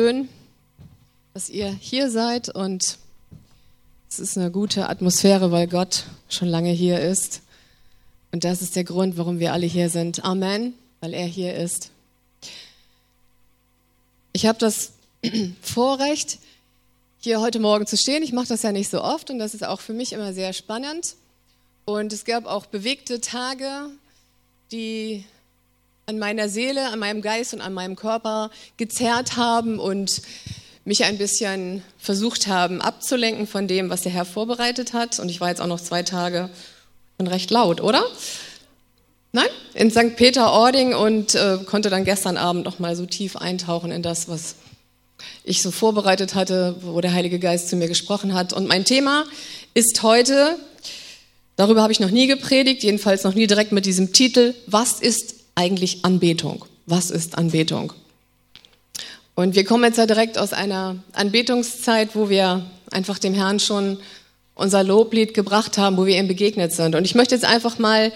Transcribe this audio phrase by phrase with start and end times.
[0.00, 0.30] Schön,
[1.34, 2.96] dass ihr hier seid und
[4.08, 7.42] es ist eine gute Atmosphäre, weil Gott schon lange hier ist.
[8.32, 10.24] Und das ist der Grund, warum wir alle hier sind.
[10.24, 11.90] Amen, weil er hier ist.
[14.32, 14.92] Ich habe das
[15.60, 16.38] Vorrecht,
[17.18, 18.22] hier heute Morgen zu stehen.
[18.22, 20.54] Ich mache das ja nicht so oft und das ist auch für mich immer sehr
[20.54, 21.14] spannend.
[21.84, 23.90] Und es gab auch bewegte Tage,
[24.72, 25.26] die
[26.10, 30.22] an meiner Seele, an meinem Geist und an meinem Körper gezerrt haben und
[30.84, 35.20] mich ein bisschen versucht haben abzulenken von dem, was der Herr vorbereitet hat.
[35.20, 36.50] Und ich war jetzt auch noch zwei Tage
[37.16, 38.02] und recht laut, oder?
[39.30, 39.46] Nein?
[39.74, 40.16] In St.
[40.16, 44.56] Peter-Ording und äh, konnte dann gestern Abend noch mal so tief eintauchen in das, was
[45.44, 48.52] ich so vorbereitet hatte, wo der Heilige Geist zu mir gesprochen hat.
[48.52, 49.26] Und mein Thema
[49.74, 50.56] ist heute,
[51.54, 55.39] darüber habe ich noch nie gepredigt, jedenfalls noch nie direkt mit diesem Titel, was ist
[55.60, 56.64] eigentlich Anbetung?
[56.86, 57.92] Was ist Anbetung?
[59.34, 63.98] Und wir kommen jetzt ja direkt aus einer Anbetungszeit, wo wir einfach dem Herrn schon
[64.54, 66.94] unser Loblied gebracht haben, wo wir ihm begegnet sind.
[66.94, 68.10] Und ich möchte jetzt einfach mal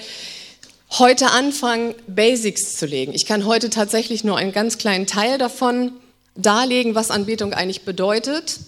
[0.99, 3.13] heute anfangen, Basics zu legen.
[3.13, 5.93] Ich kann heute tatsächlich nur einen ganz kleinen Teil davon
[6.35, 8.59] darlegen, was Anbetung eigentlich bedeutet.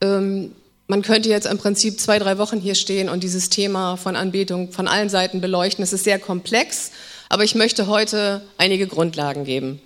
[0.00, 0.52] Ähm,
[0.86, 4.70] man könnte jetzt im Prinzip zwei, drei Wochen hier stehen und dieses Thema von Anbetung
[4.70, 5.82] von allen Seiten beleuchten.
[5.82, 6.92] Es ist sehr komplex
[7.32, 9.80] aber ich möchte heute einige Grundlagen geben.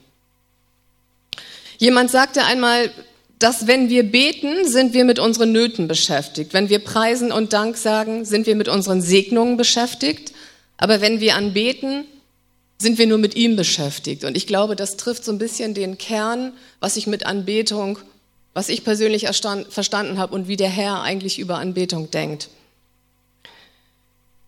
[1.78, 2.90] Jemand sagte einmal,
[3.38, 6.54] dass wenn wir beten, sind wir mit unseren Nöten beschäftigt.
[6.54, 10.32] Wenn wir Preisen und Dank sagen, sind wir mit unseren Segnungen beschäftigt.
[10.76, 12.04] Aber wenn wir anbeten,
[12.80, 14.24] sind wir nur mit ihm beschäftigt.
[14.24, 18.00] Und ich glaube, das trifft so ein bisschen den Kern, was ich mit Anbetung,
[18.54, 22.48] was ich persönlich verstanden habe und wie der Herr eigentlich über Anbetung denkt.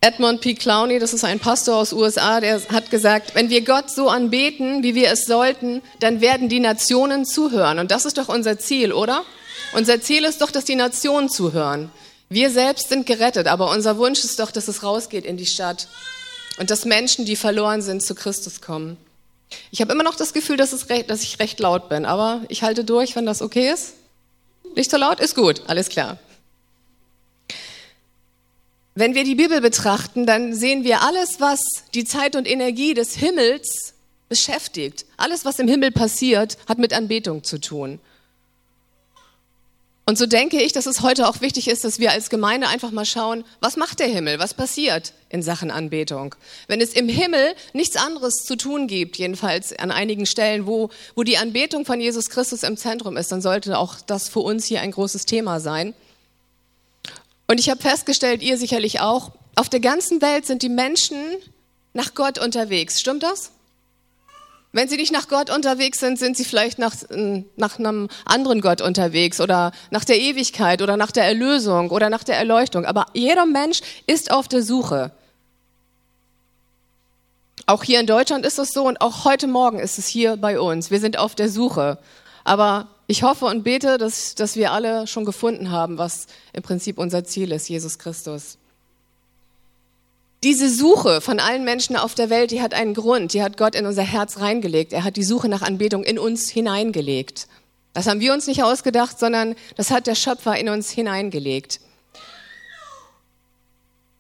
[0.01, 0.55] Edmund P.
[0.55, 4.85] Clowney, das ist ein Pastor aus USA, der hat gesagt, wenn wir Gott so anbeten,
[4.85, 7.81] wie wir es sollten, dann werden die Nationen zuhören.
[7.81, 9.25] Und das ist doch unser Ziel, oder?
[9.73, 11.91] Unser Ziel ist doch, dass die Nationen zuhören.
[12.29, 15.89] Wir selbst sind gerettet, aber unser Wunsch ist doch, dass es rausgeht in die Stadt
[16.59, 18.99] und dass Menschen, die verloren sind, zu Christus kommen.
[19.73, 22.63] Ich habe immer noch das Gefühl, dass, recht, dass ich recht laut bin, aber ich
[22.63, 23.95] halte durch, wenn das okay ist.
[24.77, 25.19] Nicht so laut?
[25.19, 26.19] Ist gut, alles klar.
[28.99, 31.61] Wenn wir die Bibel betrachten, dann sehen wir alles, was
[31.95, 33.95] die Zeit und Energie des Himmels
[34.29, 35.07] beschäftigt.
[35.17, 38.01] Alles, was im Himmel passiert, hat mit Anbetung zu tun.
[40.05, 42.91] Und so denke ich, dass es heute auch wichtig ist, dass wir als Gemeinde einfach
[42.91, 46.35] mal schauen, was macht der Himmel, was passiert in Sachen Anbetung.
[46.67, 51.23] Wenn es im Himmel nichts anderes zu tun gibt, jedenfalls an einigen Stellen, wo, wo
[51.23, 54.81] die Anbetung von Jesus Christus im Zentrum ist, dann sollte auch das für uns hier
[54.81, 55.95] ein großes Thema sein.
[57.51, 61.17] Und ich habe festgestellt, ihr sicherlich auch, auf der ganzen Welt sind die Menschen
[61.95, 63.01] nach Gott unterwegs.
[63.01, 63.53] Stimmt das?
[64.73, 66.95] Wenn sie nicht nach Gott unterwegs sind, sind sie vielleicht nach,
[67.57, 72.23] nach einem anderen Gott unterwegs oder nach der Ewigkeit oder nach der Erlösung oder nach
[72.23, 72.85] der Erleuchtung.
[72.85, 75.11] Aber jeder Mensch ist auf der Suche.
[77.65, 80.61] Auch hier in Deutschland ist es so und auch heute Morgen ist es hier bei
[80.61, 80.91] uns.
[80.91, 81.99] Wir sind auf der Suche.
[82.45, 86.99] Aber ich hoffe und bete, dass, dass wir alle schon gefunden haben, was im Prinzip
[86.99, 88.59] unser Ziel ist, Jesus Christus.
[90.43, 93.75] Diese Suche von allen Menschen auf der Welt, die hat einen Grund, die hat Gott
[93.75, 94.93] in unser Herz reingelegt.
[94.93, 97.49] Er hat die Suche nach Anbetung in uns hineingelegt.
[97.95, 101.81] Das haben wir uns nicht ausgedacht, sondern das hat der Schöpfer in uns hineingelegt.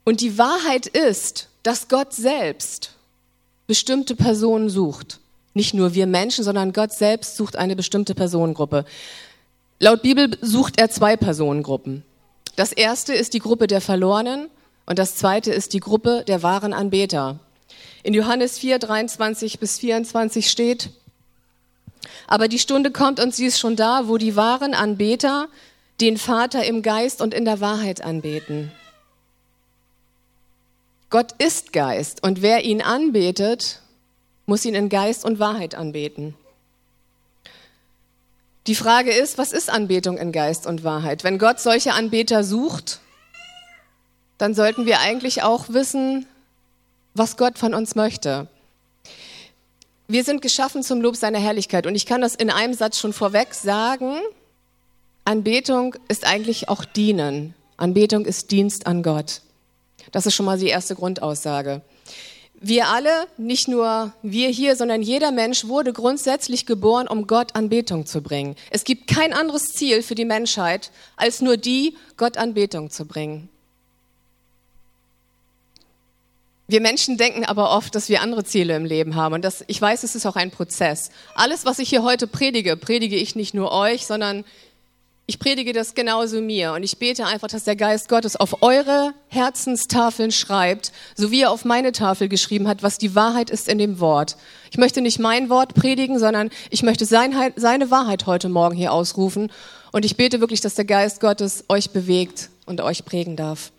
[0.04, 2.94] Und die Wahrheit ist, dass Gott selbst
[3.66, 5.20] bestimmte Personen sucht.
[5.54, 8.84] Nicht nur wir Menschen, sondern Gott selbst sucht eine bestimmte Personengruppe.
[9.80, 12.04] Laut Bibel sucht er zwei Personengruppen.
[12.56, 14.48] Das erste ist die Gruppe der Verlorenen
[14.86, 17.38] und das zweite ist die Gruppe der wahren Anbeter.
[18.02, 20.90] In Johannes 4, 23 bis 24 steht,
[22.26, 25.48] aber die Stunde kommt und sie ist schon da, wo die wahren Anbeter
[26.00, 28.72] den Vater im Geist und in der Wahrheit anbeten.
[31.10, 33.80] Gott ist Geist und wer ihn anbetet,
[34.48, 36.34] muss ihn in Geist und Wahrheit anbeten.
[38.66, 41.22] Die Frage ist, was ist Anbetung in Geist und Wahrheit?
[41.22, 43.00] Wenn Gott solche Anbeter sucht,
[44.38, 46.26] dann sollten wir eigentlich auch wissen,
[47.12, 48.48] was Gott von uns möchte.
[50.06, 53.12] Wir sind geschaffen zum Lob seiner Herrlichkeit und ich kann das in einem Satz schon
[53.12, 54.14] vorweg sagen.
[55.26, 57.54] Anbetung ist eigentlich auch Dienen.
[57.76, 59.42] Anbetung ist Dienst an Gott.
[60.10, 61.82] Das ist schon mal die erste Grundaussage.
[62.60, 68.04] Wir alle, nicht nur wir hier, sondern jeder Mensch wurde grundsätzlich geboren, um Gott Anbetung
[68.04, 68.56] zu bringen.
[68.70, 73.48] Es gibt kein anderes Ziel für die Menschheit, als nur die, Gott Anbetung zu bringen.
[76.66, 79.34] Wir Menschen denken aber oft, dass wir andere Ziele im Leben haben.
[79.34, 81.10] Und das, ich weiß, es ist auch ein Prozess.
[81.34, 84.44] Alles, was ich hier heute predige, predige ich nicht nur euch, sondern
[85.30, 86.72] ich predige das genauso mir.
[86.72, 91.50] Und ich bete einfach, dass der Geist Gottes auf eure Herzenstafeln schreibt, so wie er
[91.50, 94.38] auf meine Tafel geschrieben hat, was die Wahrheit ist in dem Wort.
[94.70, 99.52] Ich möchte nicht mein Wort predigen, sondern ich möchte seine Wahrheit heute Morgen hier ausrufen.
[99.92, 103.70] Und ich bete wirklich, dass der Geist Gottes euch bewegt und euch prägen darf.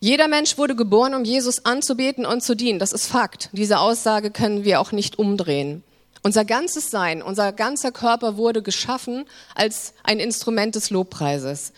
[0.00, 2.78] Jeder Mensch wurde geboren, um Jesus anzubeten und zu dienen.
[2.78, 3.48] Das ist Fakt.
[3.52, 5.82] Diese Aussage können wir auch nicht umdrehen.
[6.26, 11.72] Unser ganzes Sein, unser ganzer Körper wurde geschaffen als ein Instrument des Lobpreises.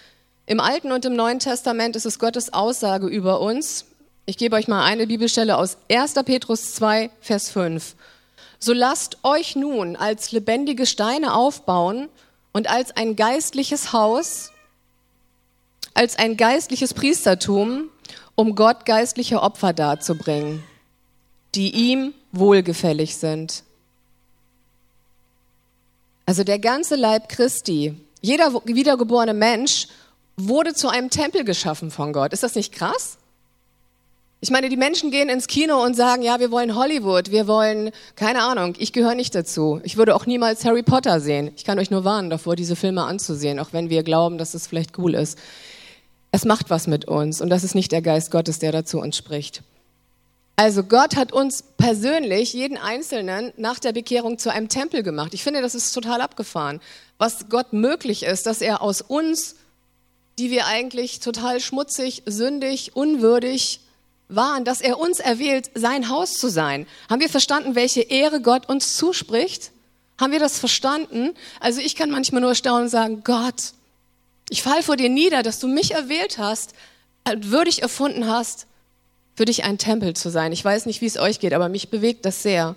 [0.46, 3.84] Im Alten und im Neuen Testament ist es Gottes Aussage über uns.
[4.24, 6.14] Ich gebe euch mal eine Bibelstelle aus 1.
[6.24, 7.94] Petrus 2, Vers 5.
[8.58, 12.08] So lasst euch nun als lebendige Steine aufbauen
[12.52, 14.50] und als ein geistliches Haus,
[15.92, 17.90] als ein geistliches Priestertum
[18.34, 20.64] um Gott geistliche Opfer darzubringen,
[21.54, 23.62] die ihm wohlgefällig sind.
[26.28, 29.88] Also der ganze Leib Christi, jeder wiedergeborene Mensch
[30.36, 32.34] wurde zu einem Tempel geschaffen von Gott.
[32.34, 33.16] Ist das nicht krass?
[34.42, 37.92] Ich meine, die Menschen gehen ins Kino und sagen, ja, wir wollen Hollywood, wir wollen,
[38.14, 39.80] keine Ahnung, ich gehöre nicht dazu.
[39.84, 41.50] Ich würde auch niemals Harry Potter sehen.
[41.56, 44.66] Ich kann euch nur warnen davor, diese Filme anzusehen, auch wenn wir glauben, dass es
[44.66, 45.38] vielleicht cool ist.
[46.30, 49.16] Es macht was mit uns und das ist nicht der Geist Gottes, der dazu uns
[49.16, 49.62] spricht.
[50.58, 55.32] Also Gott hat uns persönlich, jeden Einzelnen, nach der Bekehrung zu einem Tempel gemacht.
[55.32, 56.80] Ich finde, das ist total abgefahren.
[57.16, 59.54] Was Gott möglich ist, dass er aus uns,
[60.36, 63.78] die wir eigentlich total schmutzig, sündig, unwürdig
[64.28, 66.88] waren, dass er uns erwählt, sein Haus zu sein.
[67.08, 69.70] Haben wir verstanden, welche Ehre Gott uns zuspricht?
[70.20, 71.34] Haben wir das verstanden?
[71.60, 73.74] Also ich kann manchmal nur staunen und sagen, Gott,
[74.50, 76.72] ich fall vor dir nieder, dass du mich erwählt hast,
[77.32, 78.66] würdig erfunden hast,
[79.38, 80.50] für dich ein Tempel zu sein.
[80.50, 82.74] Ich weiß nicht, wie es euch geht, aber mich bewegt das sehr.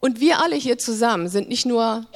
[0.00, 2.06] Und wir alle hier zusammen sind nicht nur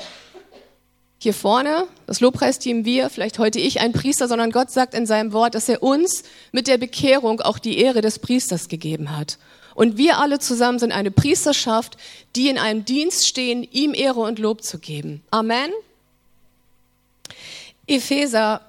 [1.19, 5.33] hier vorne, das Lobpreisteam, wir, vielleicht heute ich, ein Priester, sondern Gott sagt in seinem
[5.33, 9.39] Wort, dass er uns mit der Bekehrung auch die Ehre des Priesters gegeben hat.
[9.77, 11.97] Und wir alle zusammen sind eine Priesterschaft,
[12.35, 15.23] die in einem Dienst stehen, ihm Ehre und Lob zu geben.
[15.31, 15.71] Amen.
[17.87, 18.63] Epheser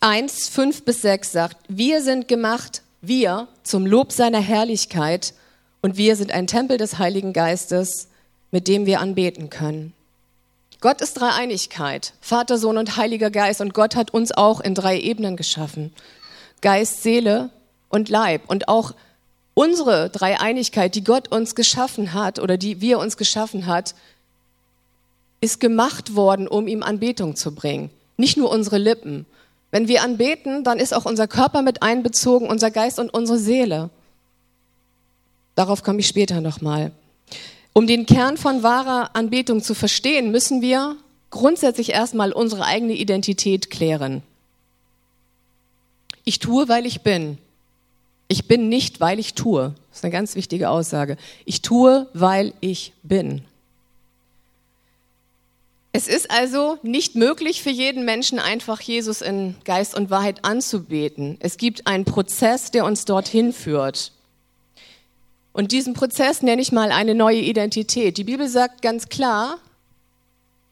[0.00, 5.34] 1, 5 bis 6 sagt, wir sind gemacht, wir, zum Lob seiner Herrlichkeit
[5.82, 8.08] und wir sind ein Tempel des Heiligen Geistes,
[8.50, 9.92] mit dem wir anbeten können.
[10.80, 14.98] Gott ist Dreieinigkeit, Vater, Sohn und Heiliger Geist und Gott hat uns auch in drei
[14.98, 15.92] Ebenen geschaffen.
[16.60, 17.50] Geist, Seele
[17.88, 18.94] und Leib und auch
[19.54, 23.94] unsere Dreieinigkeit, die Gott uns geschaffen hat oder die wir uns geschaffen hat,
[25.40, 29.24] ist gemacht worden, um ihm Anbetung zu bringen nicht nur unsere Lippen.
[29.70, 33.90] Wenn wir anbeten, dann ist auch unser Körper mit einbezogen, unser Geist und unsere Seele.
[35.54, 36.92] Darauf komme ich später nochmal.
[37.72, 40.96] Um den Kern von wahrer Anbetung zu verstehen, müssen wir
[41.30, 44.22] grundsätzlich erstmal unsere eigene Identität klären.
[46.24, 47.38] Ich tue, weil ich bin.
[48.28, 49.74] Ich bin nicht, weil ich tue.
[49.88, 51.16] Das ist eine ganz wichtige Aussage.
[51.44, 53.44] Ich tue, weil ich bin.
[55.98, 61.38] Es ist also nicht möglich für jeden Menschen einfach Jesus in Geist und Wahrheit anzubeten.
[61.40, 64.12] Es gibt einen Prozess, der uns dorthin führt.
[65.52, 68.16] Und diesen Prozess nenne ich mal eine neue Identität.
[68.16, 69.58] Die Bibel sagt ganz klar,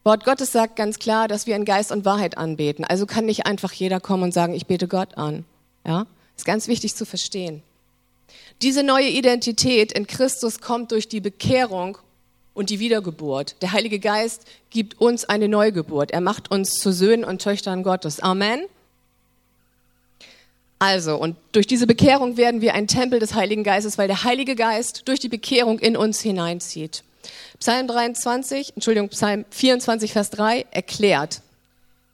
[0.04, 2.84] Wort Gottes sagt ganz klar, dass wir in Geist und Wahrheit anbeten.
[2.84, 5.44] Also kann nicht einfach jeder kommen und sagen, ich bete Gott an.
[5.84, 6.06] Ja?
[6.36, 7.64] Ist ganz wichtig zu verstehen.
[8.62, 11.98] Diese neue Identität in Christus kommt durch die Bekehrung
[12.56, 13.56] und die Wiedergeburt.
[13.60, 16.10] Der Heilige Geist gibt uns eine Neugeburt.
[16.10, 18.20] Er macht uns zu Söhnen und Töchtern Gottes.
[18.20, 18.64] Amen.
[20.78, 24.56] Also, und durch diese Bekehrung werden wir ein Tempel des Heiligen Geistes, weil der Heilige
[24.56, 27.02] Geist durch die Bekehrung in uns hineinzieht.
[27.58, 31.40] Psalm 23, Entschuldigung, Psalm 24, Vers 3 erklärt,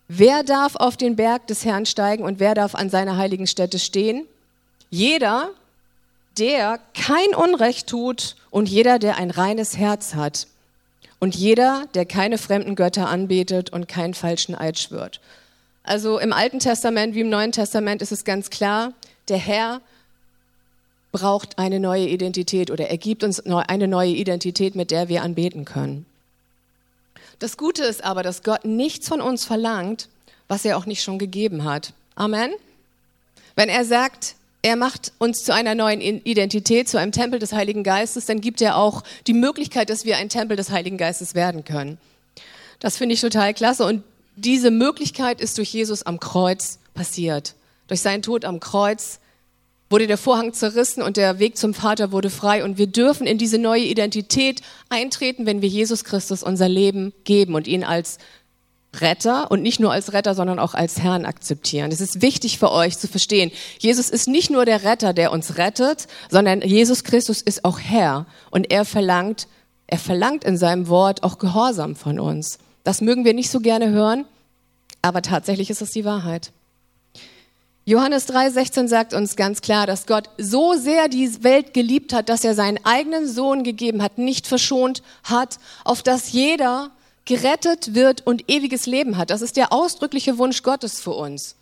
[0.08, 3.78] wer darf auf den Berg des Herrn steigen und wer darf an seiner heiligen Stätte
[3.78, 4.26] stehen?
[4.90, 5.50] Jeder,
[6.38, 10.46] der kein Unrecht tut und jeder, der ein reines Herz hat
[11.20, 15.20] und jeder, der keine fremden Götter anbetet und keinen falschen Eid schwört.
[15.84, 18.92] Also im Alten Testament wie im Neuen Testament ist es ganz klar,
[19.28, 19.80] der Herr
[21.12, 25.64] braucht eine neue Identität oder er gibt uns eine neue Identität, mit der wir anbeten
[25.64, 26.06] können.
[27.38, 30.08] Das Gute ist aber, dass Gott nichts von uns verlangt,
[30.48, 31.92] was er auch nicht schon gegeben hat.
[32.14, 32.52] Amen.
[33.56, 37.83] Wenn er sagt, er macht uns zu einer neuen Identität, zu einem Tempel des Heiligen
[37.83, 41.64] Geistes, dann gibt er auch die Möglichkeit, dass wir ein Tempel des Heiligen Geistes werden
[41.64, 41.99] können.
[42.78, 44.04] Das finde ich total klasse und
[44.37, 47.54] diese Möglichkeit ist durch Jesus am Kreuz passiert.
[47.88, 49.19] Durch seinen Tod am Kreuz
[49.90, 52.64] wurde der Vorhang zerrissen und der Weg zum Vater wurde frei.
[52.64, 57.54] Und wir dürfen in diese neue Identität eintreten, wenn wir Jesus Christus unser Leben geben
[57.54, 58.19] und ihn als
[59.00, 61.90] Retter und nicht nur als Retter, sondern auch als Herrn akzeptieren.
[61.92, 63.50] Es ist wichtig für euch zu verstehen.
[63.78, 68.26] Jesus ist nicht nur der Retter, der uns rettet, sondern Jesus Christus ist auch Herr
[68.50, 69.49] und er verlangt,
[69.87, 72.58] er verlangt in seinem Wort auch Gehorsam von uns.
[72.84, 74.26] Das mögen wir nicht so gerne hören,
[75.00, 76.52] aber tatsächlich ist es die Wahrheit.
[77.84, 82.44] Johannes 3,16 sagt uns ganz klar, dass Gott so sehr die Welt geliebt hat, dass
[82.44, 86.92] er seinen eigenen Sohn gegeben hat, nicht verschont hat, auf dass jeder
[87.25, 89.31] gerettet wird und ewiges Leben hat.
[89.31, 91.57] Das ist der ausdrückliche Wunsch Gottes für uns.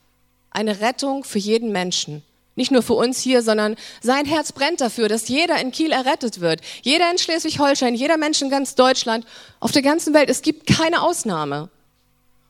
[0.50, 2.22] Eine Rettung für jeden Menschen.
[2.56, 6.40] Nicht nur für uns hier, sondern sein Herz brennt dafür, dass jeder in Kiel errettet
[6.40, 6.60] wird.
[6.82, 9.24] Jeder in Schleswig-Holstein, jeder Mensch in ganz Deutschland,
[9.60, 10.28] auf der ganzen Welt.
[10.28, 11.70] Es gibt keine Ausnahme.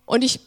[0.07, 0.41] Und ich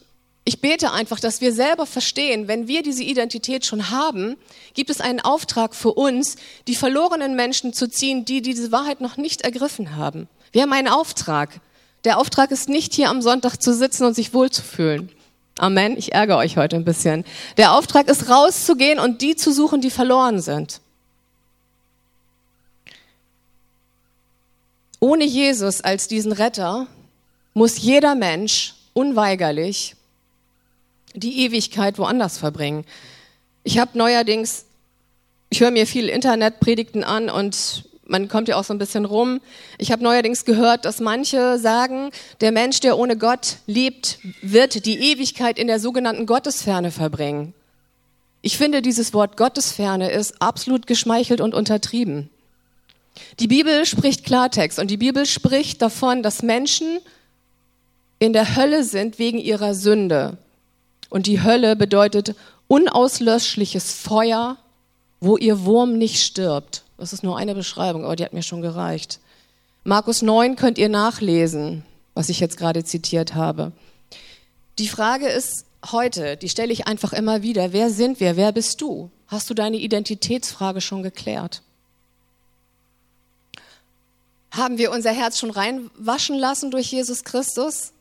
[0.46, 4.36] ich bete einfach, dass wir selber verstehen, wenn wir diese Identität schon haben,
[4.74, 6.36] gibt es einen Auftrag für uns,
[6.68, 10.28] die verlorenen Menschen zu ziehen, die diese Wahrheit noch nicht ergriffen haben.
[10.52, 11.60] Wir haben einen Auftrag.
[12.04, 15.10] Der Auftrag ist nicht hier am Sonntag zu sitzen und sich wohlzufühlen.
[15.58, 15.96] Amen.
[15.96, 17.24] Ich ärgere euch heute ein bisschen.
[17.56, 20.80] Der Auftrag ist rauszugehen und die zu suchen, die verloren sind.
[25.00, 26.86] Ohne Jesus als diesen Retter
[27.52, 29.96] muss jeder Mensch unweigerlich
[31.14, 32.84] die Ewigkeit woanders verbringen.
[33.62, 34.64] Ich habe neuerdings,
[35.50, 39.40] ich höre mir viel Internetpredigten an und man kommt ja auch so ein bisschen rum.
[39.78, 44.98] Ich habe neuerdings gehört, dass manche sagen, der Mensch, der ohne Gott lebt, wird die
[44.98, 47.54] Ewigkeit in der sogenannten Gottesferne verbringen.
[48.42, 52.28] Ich finde, dieses Wort Gottesferne ist absolut geschmeichelt und untertrieben.
[53.40, 56.98] Die Bibel spricht Klartext und die Bibel spricht davon, dass Menschen
[58.18, 60.36] in der Hölle sind wegen ihrer Sünde.
[61.10, 62.34] Und die Hölle bedeutet
[62.68, 64.58] unauslöschliches Feuer,
[65.24, 66.84] wo ihr Wurm nicht stirbt.
[66.98, 69.20] Das ist nur eine Beschreibung, aber die hat mir schon gereicht.
[69.82, 73.72] Markus 9 könnt ihr nachlesen, was ich jetzt gerade zitiert habe.
[74.78, 78.80] Die Frage ist heute, die stelle ich einfach immer wieder, wer sind wir, wer bist
[78.80, 79.10] du?
[79.26, 81.62] Hast du deine Identitätsfrage schon geklärt?
[84.50, 87.92] Haben wir unser Herz schon reinwaschen lassen durch Jesus Christus?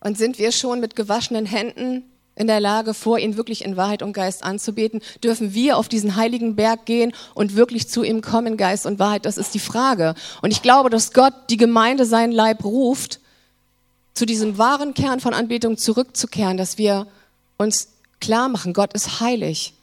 [0.00, 2.04] Und sind wir schon mit gewaschenen Händen
[2.36, 5.00] in der Lage, vor ihn wirklich in Wahrheit und Geist anzubeten?
[5.22, 9.24] Dürfen wir auf diesen heiligen Berg gehen und wirklich zu ihm kommen, Geist und Wahrheit?
[9.24, 10.14] Das ist die Frage.
[10.42, 13.20] Und ich glaube, dass Gott die Gemeinde seinen Leib ruft,
[14.14, 17.06] zu diesem wahren Kern von Anbetung zurückzukehren, dass wir
[17.56, 17.88] uns
[18.20, 19.74] klar machen, Gott ist heilig.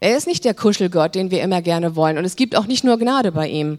[0.00, 2.18] Er ist nicht der Kuschelgott, den wir immer gerne wollen.
[2.18, 3.78] Und es gibt auch nicht nur Gnade bei ihm.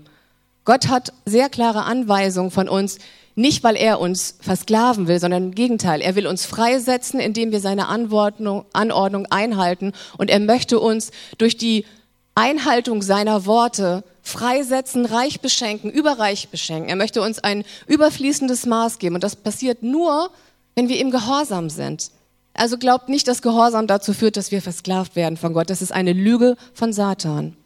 [0.63, 2.97] Gott hat sehr klare Anweisungen von uns,
[3.35, 6.01] nicht, weil er uns versklaven will, sondern im Gegenteil.
[6.01, 9.91] Er will uns freisetzen, indem wir seine Anordnung, Anordnung einhalten.
[10.17, 11.85] Und er möchte uns durch die
[12.33, 16.89] Einhaltung seiner Worte freisetzen, reich beschenken, überreich beschenken.
[16.89, 19.15] Er möchte uns ein überfließendes Maß geben.
[19.15, 20.31] Und das passiert nur,
[20.75, 22.11] wenn wir ihm gehorsam sind.
[22.53, 25.69] Also glaubt nicht, dass Gehorsam dazu führt, dass wir versklavt werden von Gott.
[25.69, 27.57] Das ist eine Lüge von Satan.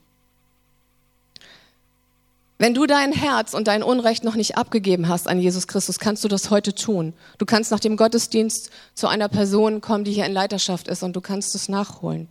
[2.62, 6.26] Wenn du dein Herz und dein Unrecht noch nicht abgegeben hast an Jesus Christus, kannst
[6.26, 7.14] du das heute tun.
[7.38, 11.16] Du kannst nach dem Gottesdienst zu einer Person kommen, die hier in Leiterschaft ist und
[11.16, 12.28] du kannst es nachholen.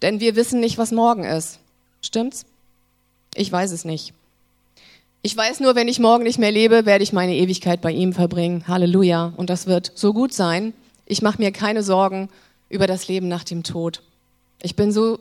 [0.00, 1.58] Denn wir wissen nicht, was morgen ist.
[2.00, 2.46] Stimmt's?
[3.34, 4.14] Ich weiß es nicht.
[5.20, 8.14] Ich weiß nur, wenn ich morgen nicht mehr lebe, werde ich meine Ewigkeit bei ihm
[8.14, 8.66] verbringen.
[8.66, 9.34] Halleluja.
[9.36, 10.72] Und das wird so gut sein.
[11.04, 12.30] Ich mache mir keine Sorgen
[12.70, 14.00] über das Leben nach dem Tod.
[14.62, 15.18] Ich bin so,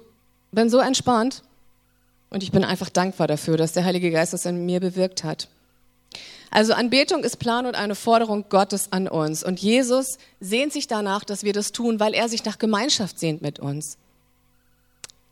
[0.54, 1.44] bin so entspannt
[2.30, 5.48] und ich bin einfach dankbar dafür, dass der Heilige Geist das in mir bewirkt hat.
[6.50, 9.44] Also Anbetung ist Plan und eine Forderung Gottes an uns.
[9.44, 13.42] Und Jesus sehnt sich danach, dass wir das tun, weil er sich nach Gemeinschaft sehnt
[13.42, 13.98] mit uns.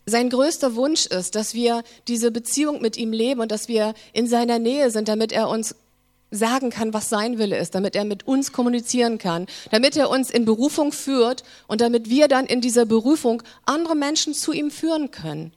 [0.05, 4.27] Sein größter Wunsch ist, dass wir diese Beziehung mit ihm leben und dass wir in
[4.27, 5.75] seiner Nähe sind, damit er uns
[6.31, 10.29] sagen kann, was sein Wille ist, damit er mit uns kommunizieren kann, damit er uns
[10.29, 15.11] in Berufung führt und damit wir dann in dieser Berufung andere Menschen zu ihm führen
[15.11, 15.53] können.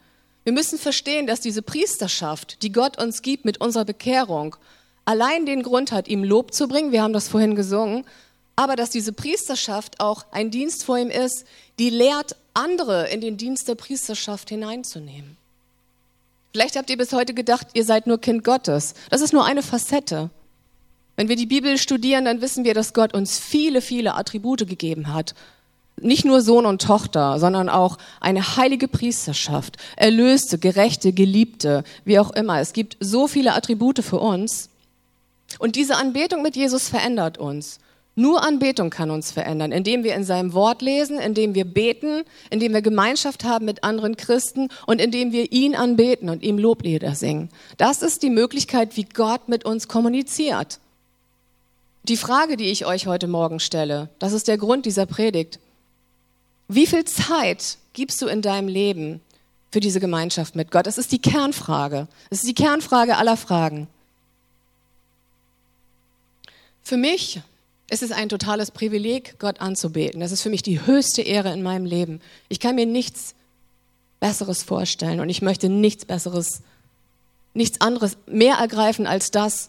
[0.48, 4.56] Wir müssen verstehen, dass diese Priesterschaft, die Gott uns gibt mit unserer Bekehrung,
[5.04, 6.90] allein den Grund hat, ihm Lob zu bringen.
[6.90, 8.06] Wir haben das vorhin gesungen.
[8.56, 11.44] Aber dass diese Priesterschaft auch ein Dienst vor ihm ist,
[11.78, 15.36] die lehrt, andere in den Dienst der Priesterschaft hineinzunehmen.
[16.54, 18.94] Vielleicht habt ihr bis heute gedacht, ihr seid nur Kind Gottes.
[19.10, 20.30] Das ist nur eine Facette.
[21.16, 25.12] Wenn wir die Bibel studieren, dann wissen wir, dass Gott uns viele, viele Attribute gegeben
[25.12, 25.34] hat
[26.02, 32.30] nicht nur Sohn und Tochter, sondern auch eine heilige Priesterschaft, erlöste, gerechte, geliebte, wie auch
[32.30, 32.60] immer.
[32.60, 34.70] Es gibt so viele Attribute für uns.
[35.58, 37.78] Und diese Anbetung mit Jesus verändert uns.
[38.18, 42.74] Nur Anbetung kann uns verändern, indem wir in seinem Wort lesen, indem wir beten, indem
[42.74, 47.48] wir Gemeinschaft haben mit anderen Christen und indem wir ihn anbeten und ihm Loblieder singen.
[47.76, 50.80] Das ist die Möglichkeit, wie Gott mit uns kommuniziert.
[52.02, 55.60] Die Frage, die ich euch heute Morgen stelle, das ist der Grund dieser Predigt.
[56.68, 59.20] Wie viel Zeit gibst du in deinem Leben
[59.72, 60.86] für diese Gemeinschaft mit Gott?
[60.86, 62.08] Das ist die Kernfrage.
[62.28, 63.88] Das ist die Kernfrage aller Fragen.
[66.82, 67.40] Für mich
[67.90, 70.20] ist es ein totales Privileg, Gott anzubeten.
[70.20, 72.20] Das ist für mich die höchste Ehre in meinem Leben.
[72.50, 73.34] Ich kann mir nichts
[74.20, 76.60] Besseres vorstellen und ich möchte nichts Besseres,
[77.54, 79.68] nichts anderes mehr ergreifen als das,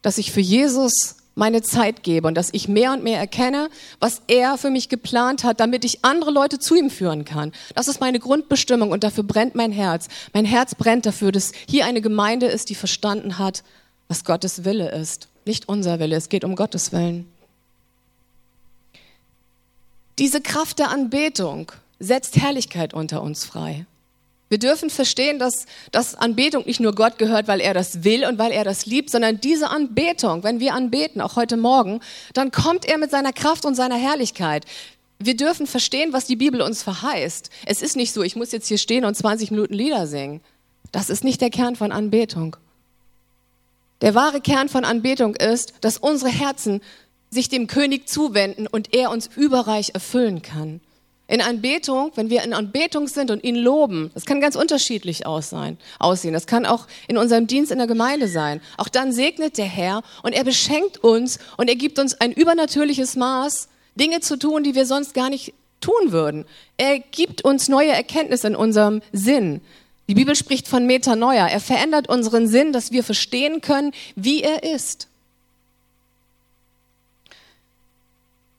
[0.00, 4.22] dass ich für Jesus meine Zeit gebe und dass ich mehr und mehr erkenne, was
[4.26, 7.52] er für mich geplant hat, damit ich andere Leute zu ihm führen kann.
[7.74, 10.08] Das ist meine Grundbestimmung und dafür brennt mein Herz.
[10.34, 13.62] Mein Herz brennt dafür, dass hier eine Gemeinde ist, die verstanden hat,
[14.08, 15.28] was Gottes Wille ist.
[15.44, 17.30] Nicht unser Wille, es geht um Gottes Willen.
[20.18, 23.86] Diese Kraft der Anbetung setzt Herrlichkeit unter uns frei.
[24.48, 28.38] Wir dürfen verstehen, dass, dass Anbetung nicht nur Gott gehört, weil er das will und
[28.38, 32.00] weil er das liebt, sondern diese Anbetung, wenn wir anbeten, auch heute Morgen,
[32.32, 34.64] dann kommt er mit seiner Kraft und seiner Herrlichkeit.
[35.18, 37.50] Wir dürfen verstehen, was die Bibel uns verheißt.
[37.66, 40.40] Es ist nicht so, ich muss jetzt hier stehen und 20 Minuten Lieder singen.
[40.92, 42.56] Das ist nicht der Kern von Anbetung.
[44.00, 46.80] Der wahre Kern von Anbetung ist, dass unsere Herzen
[47.30, 50.80] sich dem König zuwenden und er uns überreich erfüllen kann.
[51.30, 55.76] In Anbetung, wenn wir in Anbetung sind und ihn loben, das kann ganz unterschiedlich aussehen.
[56.32, 58.62] Das kann auch in unserem Dienst in der Gemeinde sein.
[58.78, 63.14] Auch dann segnet der Herr und er beschenkt uns und er gibt uns ein übernatürliches
[63.14, 66.46] Maß, Dinge zu tun, die wir sonst gar nicht tun würden.
[66.78, 69.60] Er gibt uns neue Erkenntnisse in unserem Sinn.
[70.08, 71.46] Die Bibel spricht von Metanoia.
[71.46, 75.08] Er verändert unseren Sinn, dass wir verstehen können, wie er ist.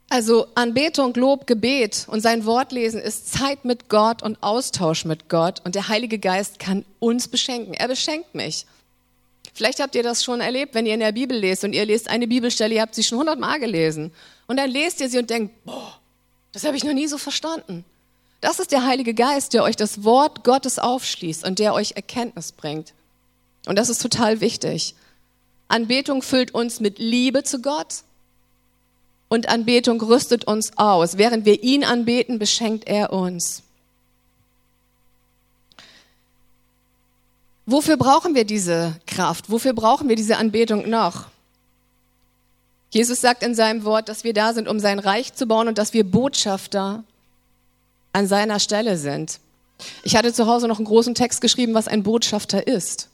[0.09, 5.61] Also Anbetung, Lob, Gebet und sein Wortlesen ist Zeit mit Gott und Austausch mit Gott
[5.63, 7.75] und der Heilige Geist kann uns beschenken.
[7.75, 8.65] Er beschenkt mich.
[9.53, 12.09] Vielleicht habt ihr das schon erlebt, wenn ihr in der Bibel lest und ihr lest
[12.09, 14.11] eine Bibelstelle, ihr habt sie schon hundertmal gelesen
[14.47, 15.99] und dann lest ihr sie und denkt, boah,
[16.53, 17.85] das habe ich noch nie so verstanden.
[18.41, 22.51] Das ist der Heilige Geist, der euch das Wort Gottes aufschließt und der euch Erkenntnis
[22.51, 22.93] bringt.
[23.67, 24.95] Und das ist total wichtig.
[25.67, 28.03] Anbetung füllt uns mit Liebe zu Gott
[29.29, 31.17] und Anbetung rüstet uns aus.
[31.17, 33.63] Während wir ihn anbeten, beschenkt er uns.
[37.65, 39.51] Wofür brauchen wir diese Kraft?
[39.51, 41.27] Wofür brauchen wir diese Anbetung noch?
[42.89, 45.77] Jesus sagt in seinem Wort, dass wir da sind, um sein Reich zu bauen und
[45.77, 47.03] dass wir Botschafter
[48.11, 49.39] an seiner Stelle sind.
[50.01, 53.09] Ich hatte zu Hause noch einen großen Text geschrieben, was ein Botschafter ist.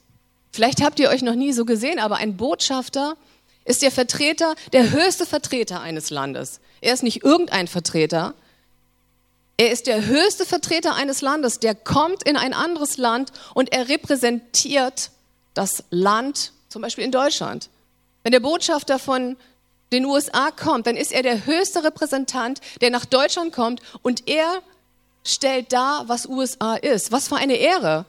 [0.52, 3.26] Vielleicht habt ihr euch noch nie so gesehen, aber ein Botschafter ist
[3.66, 6.60] der Vertreter, der höchste Vertreter eines Landes.
[6.80, 8.34] Er ist nicht irgendein Vertreter.
[9.56, 13.88] Er ist der höchste Vertreter eines Landes, der kommt in ein anderes Land und er
[13.88, 15.10] repräsentiert
[15.54, 17.70] das Land, zum Beispiel in Deutschland.
[18.22, 19.36] Wenn der Botschafter von
[19.92, 24.62] den USA kommt, dann ist er der höchste Repräsentant, der nach Deutschland kommt und er
[25.24, 27.12] stellt dar, was USA ist.
[27.12, 28.04] Was für eine Ehre.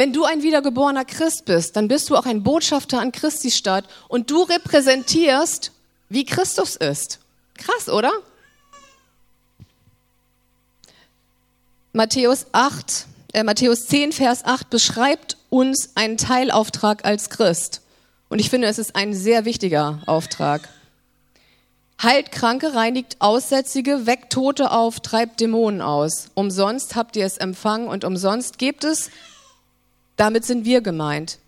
[0.00, 3.84] Wenn du ein wiedergeborener Christ bist, dann bist du auch ein Botschafter an Christi Stadt
[4.08, 5.72] und du repräsentierst,
[6.08, 7.18] wie Christus ist.
[7.58, 8.10] Krass, oder?
[11.92, 17.82] Matthäus 8, äh, Matthäus 10, Vers 8 beschreibt uns einen Teilauftrag als Christ.
[18.30, 20.66] Und ich finde, es ist ein sehr wichtiger Auftrag.
[22.02, 26.30] Heilt Kranke, reinigt Aussätzige, weckt Tote auf, treibt Dämonen aus.
[26.32, 29.10] Umsonst habt ihr es empfangen und umsonst gebt es
[30.20, 31.38] damit sind wir gemeint.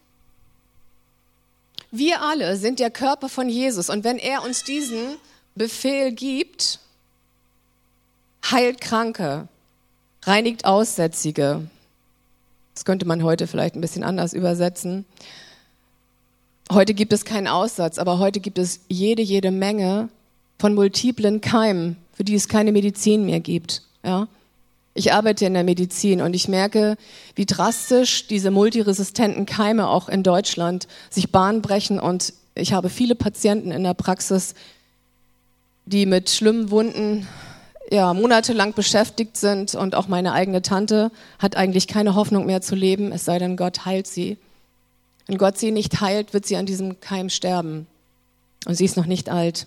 [1.91, 5.17] Wir alle sind der Körper von Jesus und wenn er uns diesen
[5.55, 6.79] Befehl gibt,
[8.51, 9.47] heilt Kranke,
[10.23, 11.69] reinigt Aussätzige.
[12.75, 15.05] Das könnte man heute vielleicht ein bisschen anders übersetzen.
[16.73, 20.09] Heute gibt es keinen Aussatz, aber heute gibt es jede, jede Menge
[20.59, 23.83] von multiplen Keimen, für die es keine Medizin mehr gibt.
[24.03, 24.29] Ja?
[24.95, 26.97] Ich arbeite in der Medizin und ich merke,
[27.35, 33.15] wie drastisch diese multiresistenten Keime auch in Deutschland sich Bahn brechen und ich habe viele
[33.15, 34.55] Patienten in der Praxis,
[35.87, 37.27] die mit schlimmen Wunden
[37.91, 42.75] ja, monatelang beschäftigt sind und auch meine eigene Tante hat eigentlich keine Hoffnung mehr zu
[42.75, 44.39] leben, es sei denn, Gott heilt sie.
[45.27, 47.87] Wenn Gott sie nicht heilt, wird sie an diesem Keim sterben.
[48.67, 49.67] Und sie ist noch nicht alt.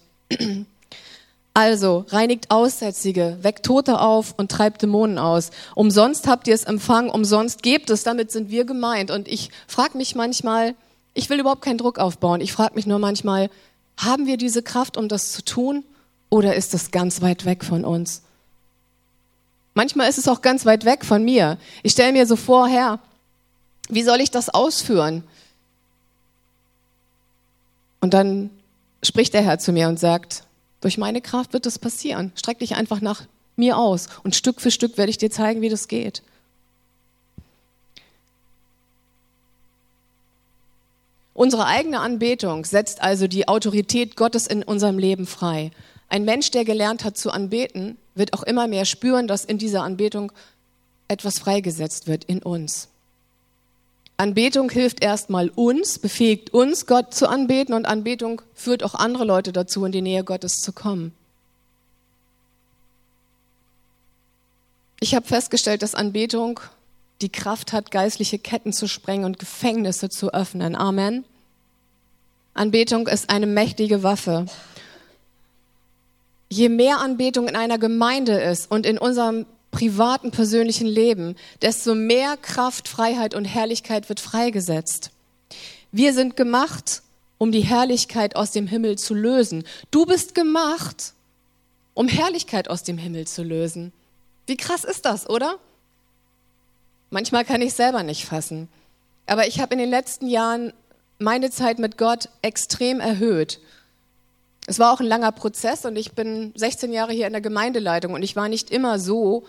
[1.58, 5.52] Also reinigt Aussätzige, weckt Tote auf und treibt Dämonen aus.
[5.74, 9.10] Umsonst habt ihr es empfangen, umsonst gebt es, damit sind wir gemeint.
[9.10, 10.76] Und ich frage mich manchmal,
[11.14, 13.50] ich will überhaupt keinen Druck aufbauen, ich frage mich nur manchmal,
[13.96, 15.86] haben wir diese Kraft, um das zu tun?
[16.30, 18.22] Oder ist es ganz weit weg von uns?
[19.76, 21.58] Manchmal ist es auch ganz weit weg von mir.
[21.84, 23.00] Ich stelle mir so vor, Herr,
[23.88, 25.24] wie soll ich das ausführen?
[28.02, 28.50] Und dann
[29.02, 30.44] spricht der Herr zu mir und sagt,
[30.86, 32.32] durch meine Kraft wird das passieren.
[32.36, 33.24] Streck dich einfach nach
[33.56, 36.22] mir aus und Stück für Stück werde ich dir zeigen, wie das geht.
[41.34, 45.72] Unsere eigene Anbetung setzt also die Autorität Gottes in unserem Leben frei.
[46.08, 49.82] Ein Mensch, der gelernt hat zu anbeten, wird auch immer mehr spüren, dass in dieser
[49.82, 50.32] Anbetung
[51.08, 52.90] etwas freigesetzt wird in uns.
[54.18, 59.52] Anbetung hilft erstmal uns, befähigt uns, Gott zu anbeten und Anbetung führt auch andere Leute
[59.52, 61.14] dazu, in die Nähe Gottes zu kommen.
[65.02, 66.62] Ich habe festgestellt, dass Anbetung
[67.22, 70.76] die Kraft hat, geistliche Ketten zu sprengen und Gefängnisse zu öffnen.
[70.76, 71.26] Amen.
[72.54, 74.46] Anbetung ist eine mächtige Waffe.
[76.50, 82.38] Je mehr Anbetung in einer Gemeinde ist und in unserem privaten, persönlichen Leben, desto mehr
[82.38, 85.12] Kraft, Freiheit und Herrlichkeit wird freigesetzt.
[85.92, 87.02] Wir sind gemacht,
[87.38, 89.66] um die Herrlichkeit aus dem Himmel zu lösen.
[89.92, 91.12] Du bist gemacht,
[91.94, 93.92] um Herrlichkeit aus dem Himmel zu lösen.
[94.48, 95.60] Wie krass ist das, oder?
[97.10, 98.70] Manchmal kann ich selber nicht fassen.
[99.26, 100.72] Aber ich habe in den letzten Jahren
[101.20, 103.60] meine Zeit mit Gott extrem erhöht.
[104.68, 108.14] Es war auch ein langer Prozess und ich bin 16 Jahre hier in der Gemeindeleitung
[108.14, 109.46] und ich war nicht immer so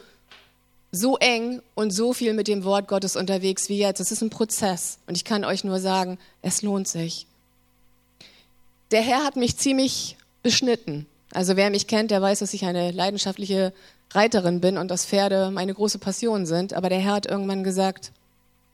[0.96, 4.00] so eng und so viel mit dem Wort Gottes unterwegs wie jetzt.
[4.00, 7.26] Es ist ein Prozess und ich kann euch nur sagen, es lohnt sich.
[8.90, 11.06] Der Herr hat mich ziemlich beschnitten.
[11.32, 13.72] Also wer mich kennt, der weiß, dass ich eine leidenschaftliche
[14.12, 16.72] Reiterin bin und dass Pferde meine große Passion sind.
[16.72, 18.12] Aber der Herr hat irgendwann gesagt,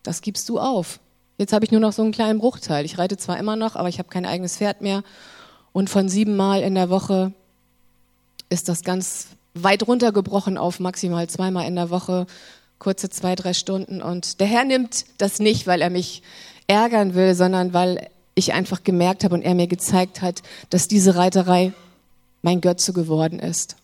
[0.03, 1.01] das gibst du auf.
[1.39, 2.85] Jetzt habe ich nur noch so einen kleinen Bruchteil.
[2.85, 5.03] Ich reite zwar immer noch, aber ich habe kein eigenes Pferd mehr.
[5.73, 7.33] Und von sieben Mal in der Woche
[8.51, 12.27] ist das ganz weit runtergebrochen auf maximal zweimal in der Woche,
[12.79, 14.03] kurze zwei, drei Stunden.
[14.03, 16.23] Und der Herr nimmt das nicht, weil er mich
[16.67, 21.17] ärgern will, sondern weil ich einfach gemerkt habe und er mir gezeigt hat, dass diese
[21.17, 21.73] Reiterei
[22.41, 23.77] mein Götze geworden ist.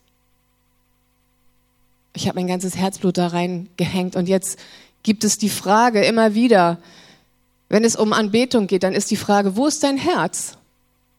[2.15, 4.59] Ich habe mein ganzes Herzblut da reingehängt und jetzt
[5.03, 6.79] gibt es die Frage immer wieder,
[7.69, 10.57] wenn es um Anbetung geht, dann ist die Frage, wo ist dein Herz?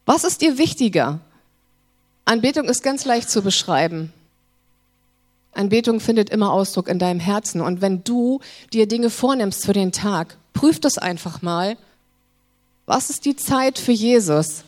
[0.05, 1.19] Was ist dir wichtiger?
[2.25, 4.12] Anbetung ist ganz leicht zu beschreiben.
[5.59, 7.61] Anbetung findet immer Ausdruck in deinem Herzen.
[7.61, 8.39] Und wenn du
[8.73, 11.77] dir Dinge vornimmst für den Tag, prüf das einfach mal.
[12.85, 14.63] Was ist die Zeit für Jesus?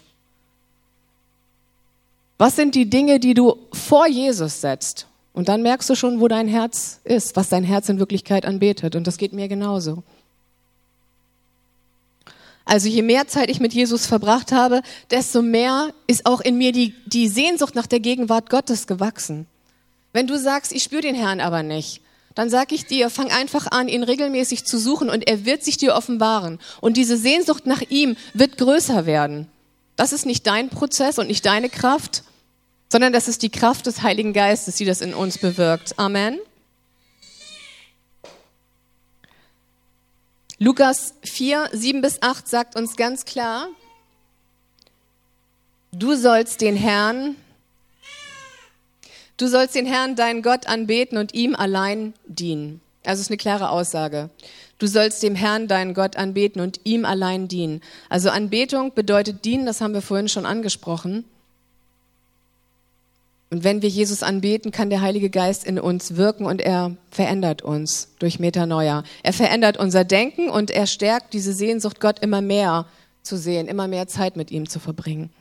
[2.38, 5.08] Was sind die Dinge, die du vor Jesus setzt?
[5.34, 8.96] Und dann merkst du schon, wo dein Herz ist, was dein Herz in Wirklichkeit anbetet.
[8.96, 10.04] Und das geht mir genauso.
[12.66, 16.72] Also je mehr Zeit ich mit Jesus verbracht habe, desto mehr ist auch in mir
[16.72, 19.48] die, die Sehnsucht nach der Gegenwart Gottes gewachsen.
[20.14, 22.02] Wenn du sagst, ich spüre den Herrn aber nicht,
[22.36, 25.78] dann sag ich dir, fang einfach an, ihn regelmäßig zu suchen und er wird sich
[25.78, 26.60] dir offenbaren.
[26.80, 29.48] Und diese Sehnsucht nach ihm wird größer werden.
[29.96, 32.24] Das ist nicht dein Prozess und nicht deine Kraft,
[32.90, 35.98] sondern das ist die Kraft des Heiligen Geistes, die das in uns bewirkt.
[35.98, 36.40] Amen.
[40.58, 43.68] Lukas 4, 7 bis 8 sagt uns ganz klar,
[45.92, 47.36] du sollst den Herrn,
[49.42, 52.80] Du sollst den Herrn, deinen Gott, anbeten und ihm allein dienen.
[53.04, 54.30] Also ist eine klare Aussage.
[54.78, 57.82] Du sollst dem Herrn, deinen Gott, anbeten und ihm allein dienen.
[58.08, 61.26] Also Anbetung bedeutet dienen, das haben wir vorhin schon angesprochen.
[63.50, 67.64] Und wenn wir Jesus anbeten, kann der Heilige Geist in uns wirken und er verändert
[67.64, 69.04] uns durch Metanoia.
[69.24, 72.86] Er verändert unser Denken und er stärkt diese Sehnsucht, Gott immer mehr
[73.24, 75.32] zu sehen, immer mehr Zeit mit ihm zu verbringen.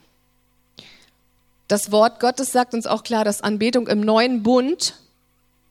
[1.70, 4.96] Das Wort Gottes sagt uns auch klar, dass Anbetung im neuen Bund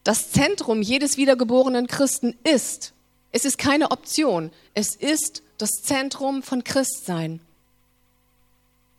[0.06, 2.94] das Zentrum jedes wiedergeborenen Christen ist.
[3.34, 4.50] Es ist keine Option.
[4.74, 7.42] Es ist das Zentrum von Christsein.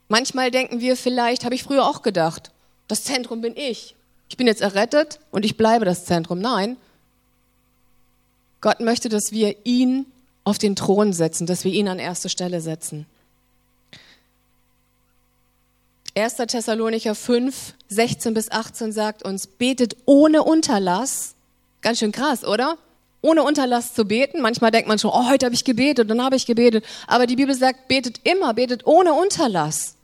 [0.09, 2.51] Manchmal denken wir vielleicht, habe ich früher auch gedacht,
[2.87, 3.97] das Zentrum bin ich.
[4.29, 6.39] Ich bin jetzt errettet und ich bleibe das Zentrum.
[6.39, 6.77] Nein.
[8.61, 10.05] Gott möchte, dass wir ihn
[10.45, 13.07] auf den Thron setzen, dass wir ihn an erste Stelle setzen.
[16.21, 16.37] 1.
[16.37, 21.35] Thessalonicher 5, 16 bis 18 sagt uns, betet ohne Unterlass.
[21.81, 22.77] Ganz schön krass, oder?
[23.23, 24.43] Ohne Unterlass zu beten.
[24.43, 26.85] Manchmal denkt man schon, oh, heute habe ich gebetet, dann habe ich gebetet.
[27.07, 29.97] Aber die Bibel sagt, betet immer, betet ohne Unterlass.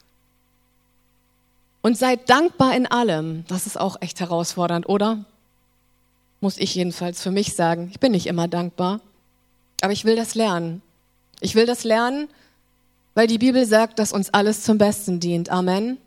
[1.82, 3.44] Und seid dankbar in allem.
[3.48, 5.24] Das ist auch echt herausfordernd, oder?
[6.40, 7.90] Muss ich jedenfalls für mich sagen.
[7.92, 9.00] Ich bin nicht immer dankbar.
[9.82, 10.80] Aber ich will das lernen.
[11.40, 12.28] Ich will das lernen,
[13.14, 15.50] weil die Bibel sagt, dass uns alles zum Besten dient.
[15.50, 15.98] Amen.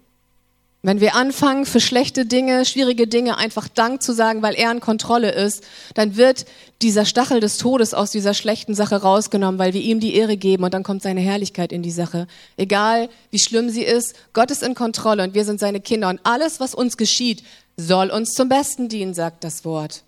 [0.81, 4.79] Wenn wir anfangen, für schlechte Dinge, schwierige Dinge einfach Dank zu sagen, weil er in
[4.79, 5.61] Kontrolle ist,
[5.93, 6.45] dann wird
[6.81, 10.63] dieser Stachel des Todes aus dieser schlechten Sache rausgenommen, weil wir ihm die Ehre geben
[10.63, 12.27] und dann kommt seine Herrlichkeit in die Sache.
[12.55, 16.21] Egal wie schlimm sie ist, Gott ist in Kontrolle und wir sind seine Kinder und
[16.23, 17.43] alles, was uns geschieht,
[17.75, 20.03] soll uns zum Besten dienen, sagt das Wort.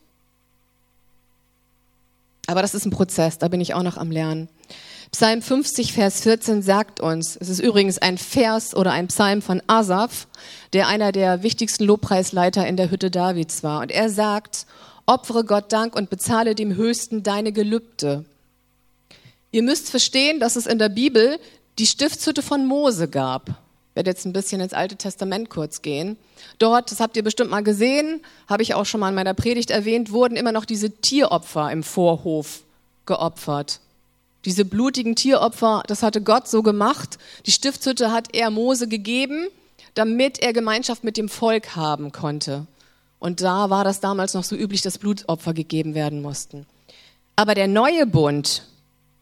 [2.48, 4.48] Aber das ist ein Prozess, da bin ich auch noch am Lernen.
[5.12, 9.62] Psalm 50, Vers 14 sagt uns, es ist übrigens ein Vers oder ein Psalm von
[9.68, 10.28] Asaf,
[10.72, 13.82] der einer der wichtigsten Lobpreisleiter in der Hütte Davids war.
[13.82, 14.66] Und er sagt,
[15.06, 18.24] opfere Gott Dank und bezahle dem Höchsten deine Gelübde.
[19.52, 21.40] Ihr müsst verstehen, dass es in der Bibel
[21.78, 23.50] die Stiftshütte von Mose gab.
[23.50, 26.16] Ich werde jetzt ein bisschen ins Alte Testament kurz gehen.
[26.58, 29.72] Dort, das habt ihr bestimmt mal gesehen, habe ich auch schon mal in meiner Predigt
[29.72, 32.62] erwähnt, wurden immer noch diese Tieropfer im Vorhof
[33.06, 33.81] geopfert.
[34.46, 37.18] Diese blutigen Tieropfer, das hatte Gott so gemacht.
[37.46, 39.48] Die Stiftshütte hat er Mose gegeben,
[39.94, 42.66] damit er Gemeinschaft mit dem Volk haben konnte.
[43.20, 46.66] Und da war das damals noch so üblich, dass Blutopfer gegeben werden mussten.
[47.36, 48.64] Aber der neue Bund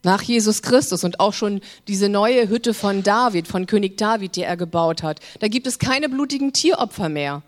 [0.04, 4.44] nach Jesus Christus und auch schon diese neue Hütte von David, von König David, die
[4.44, 7.42] er gebaut hat, da gibt es keine blutigen Tieropfer mehr.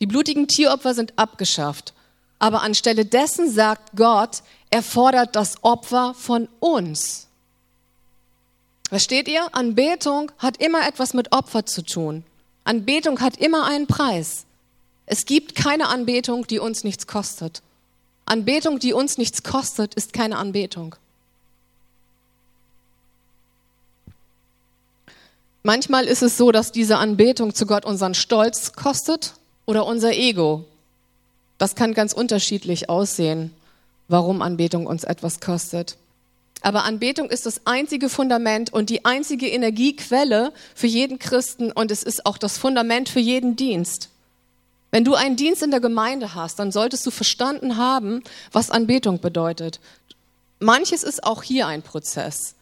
[0.00, 1.92] Die blutigen Tieropfer sind abgeschafft.
[2.38, 7.26] Aber anstelle dessen sagt Gott, er fordert das Opfer von uns.
[8.88, 9.54] Versteht ihr?
[9.54, 12.24] Anbetung hat immer etwas mit Opfer zu tun.
[12.64, 14.46] Anbetung hat immer einen Preis.
[15.04, 17.60] Es gibt keine Anbetung, die uns nichts kostet.
[18.24, 20.96] Anbetung, die uns nichts kostet, ist keine Anbetung.
[25.62, 29.34] Manchmal ist es so, dass diese Anbetung zu Gott unseren Stolz kostet
[29.66, 30.64] oder unser Ego.
[31.58, 33.54] Das kann ganz unterschiedlich aussehen,
[34.12, 35.96] warum Anbetung uns etwas kostet.
[36.60, 42.04] Aber Anbetung ist das einzige Fundament und die einzige Energiequelle für jeden Christen und es
[42.04, 44.10] ist auch das Fundament für jeden Dienst.
[44.92, 48.22] Wenn du einen Dienst in der Gemeinde hast, dann solltest du verstanden haben,
[48.52, 49.80] was Anbetung bedeutet.
[50.60, 52.54] Manches ist auch hier ein Prozess.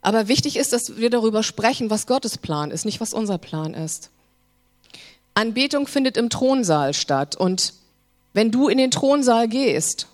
[0.00, 3.74] Aber wichtig ist, dass wir darüber sprechen, was Gottes Plan ist, nicht was unser Plan
[3.74, 4.10] ist.
[5.34, 7.72] Anbetung findet im Thronsaal statt und
[8.34, 10.06] wenn du in den Thronsaal gehst,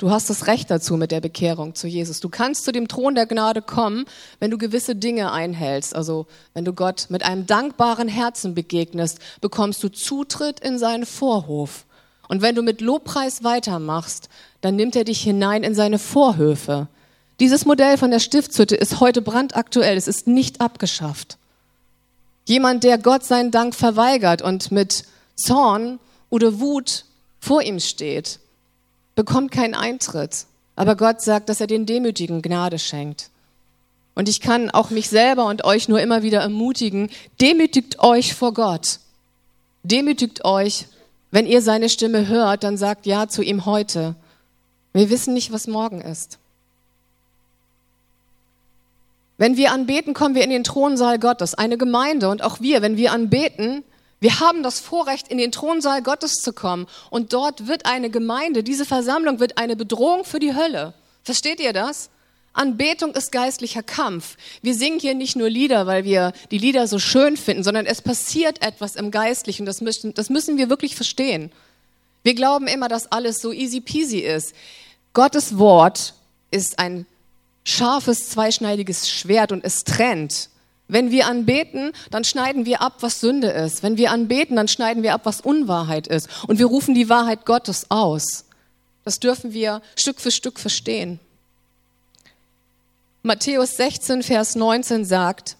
[0.00, 2.20] du hast das Recht dazu mit der Bekehrung zu Jesus.
[2.20, 4.06] Du kannst zu dem Thron der Gnade kommen,
[4.40, 5.94] wenn du gewisse Dinge einhältst.
[5.94, 11.84] Also wenn du Gott mit einem dankbaren Herzen begegnest, bekommst du Zutritt in seinen Vorhof.
[12.28, 14.28] Und wenn du mit Lobpreis weitermachst,
[14.62, 16.88] dann nimmt er dich hinein in seine Vorhöfe.
[17.38, 19.96] Dieses Modell von der Stiftshütte ist heute brandaktuell.
[19.96, 21.38] Es ist nicht abgeschafft.
[22.46, 25.04] Jemand, der Gott seinen Dank verweigert und mit
[25.36, 25.98] Zorn
[26.30, 27.04] oder Wut
[27.38, 28.39] vor ihm steht,
[29.20, 30.46] bekommt keinen Eintritt.
[30.76, 33.28] Aber Gott sagt, dass er den Demütigen Gnade schenkt.
[34.14, 38.54] Und ich kann auch mich selber und euch nur immer wieder ermutigen, demütigt euch vor
[38.54, 38.98] Gott.
[39.82, 40.86] Demütigt euch,
[41.30, 44.14] wenn ihr seine Stimme hört, dann sagt ja zu ihm heute.
[44.94, 46.38] Wir wissen nicht, was morgen ist.
[49.36, 52.96] Wenn wir anbeten, kommen wir in den Thronsaal Gottes, eine Gemeinde und auch wir, wenn
[52.96, 53.84] wir anbeten,
[54.20, 56.86] wir haben das Vorrecht, in den Thronsaal Gottes zu kommen.
[57.08, 60.94] Und dort wird eine Gemeinde, diese Versammlung wird eine Bedrohung für die Hölle.
[61.24, 62.10] Versteht ihr das?
[62.52, 64.36] Anbetung ist geistlicher Kampf.
[64.60, 68.02] Wir singen hier nicht nur Lieder, weil wir die Lieder so schön finden, sondern es
[68.02, 69.66] passiert etwas im Geistlichen.
[69.66, 71.52] Das müssen, das müssen wir wirklich verstehen.
[72.22, 74.54] Wir glauben immer, dass alles so easy peasy ist.
[75.14, 76.14] Gottes Wort
[76.50, 77.06] ist ein
[77.64, 80.50] scharfes, zweischneidiges Schwert und es trennt.
[80.92, 83.82] Wenn wir anbeten, dann schneiden wir ab, was Sünde ist.
[83.82, 86.28] Wenn wir anbeten, dann schneiden wir ab, was Unwahrheit ist.
[86.48, 88.44] Und wir rufen die Wahrheit Gottes aus.
[89.04, 91.20] Das dürfen wir Stück für Stück verstehen.
[93.22, 95.56] Matthäus 16, Vers 19 sagt,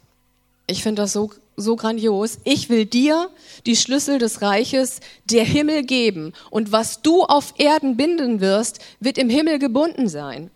[0.67, 3.29] ich finde das so, so grandios, ich will dir
[3.67, 9.19] die Schlüssel des Reiches der Himmel geben und was du auf Erden binden wirst, wird
[9.19, 10.51] im Himmel gebunden sein.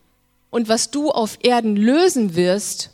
[0.51, 2.94] Und was du auf Erden lösen wirst,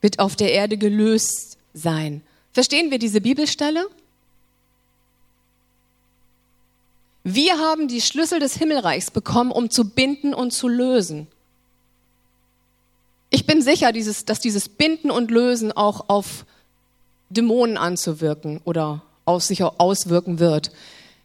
[0.00, 2.22] wird auf der Erde gelöst sein.
[2.52, 3.86] Verstehen wir diese Bibelstelle?
[7.22, 11.26] Wir haben die Schlüssel des Himmelreichs bekommen, um zu binden und zu lösen.
[13.28, 16.44] Ich bin sicher, dieses, dass dieses Binden und Lösen auch auf
[17.28, 20.72] Dämonen anzuwirken oder auf sich auswirken wird.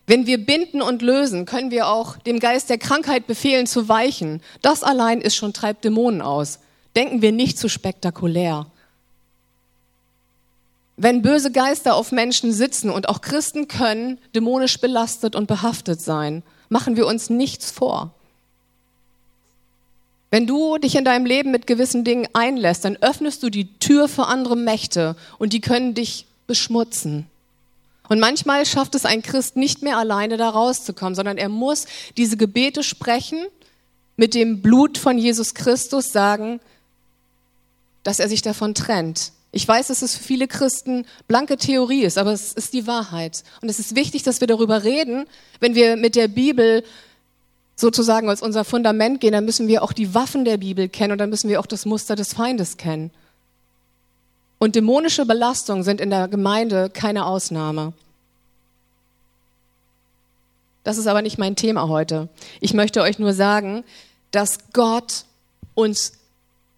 [0.06, 4.42] Wenn wir binden und lösen, können wir auch dem Geist der Krankheit befehlen zu weichen.
[4.62, 6.60] Das allein ist schon treibt Dämonen aus.
[6.96, 8.68] Denken wir nicht zu spektakulär.
[10.98, 16.42] Wenn böse Geister auf Menschen sitzen und auch Christen können dämonisch belastet und behaftet sein,
[16.70, 18.14] machen wir uns nichts vor.
[20.32, 24.08] Wenn du dich in deinem Leben mit gewissen Dingen einlässt, dann öffnest du die Tür
[24.08, 27.28] für andere Mächte und die können dich beschmutzen.
[28.08, 31.86] Und manchmal schafft es ein Christ nicht mehr alleine da rauszukommen, sondern er muss
[32.18, 33.46] diese Gebete sprechen,
[34.18, 36.62] mit dem Blut von Jesus Christus sagen,
[38.06, 39.34] dass er sich davon trennt.
[39.52, 43.44] Ich weiß, dass es für viele Christen blanke Theorie ist, aber es ist die Wahrheit.
[43.62, 45.26] Und es ist wichtig, dass wir darüber reden.
[45.60, 46.84] Wenn wir mit der Bibel
[47.76, 51.18] sozusagen als unser Fundament gehen, dann müssen wir auch die Waffen der Bibel kennen und
[51.18, 53.12] dann müssen wir auch das Muster des Feindes kennen.
[54.60, 57.94] Und dämonische Belastungen sind in der Gemeinde keine Ausnahme.
[60.84, 62.30] Das ist aber nicht mein Thema heute.
[62.62, 63.84] Ich möchte euch nur sagen,
[64.30, 65.26] dass Gott
[65.74, 66.15] uns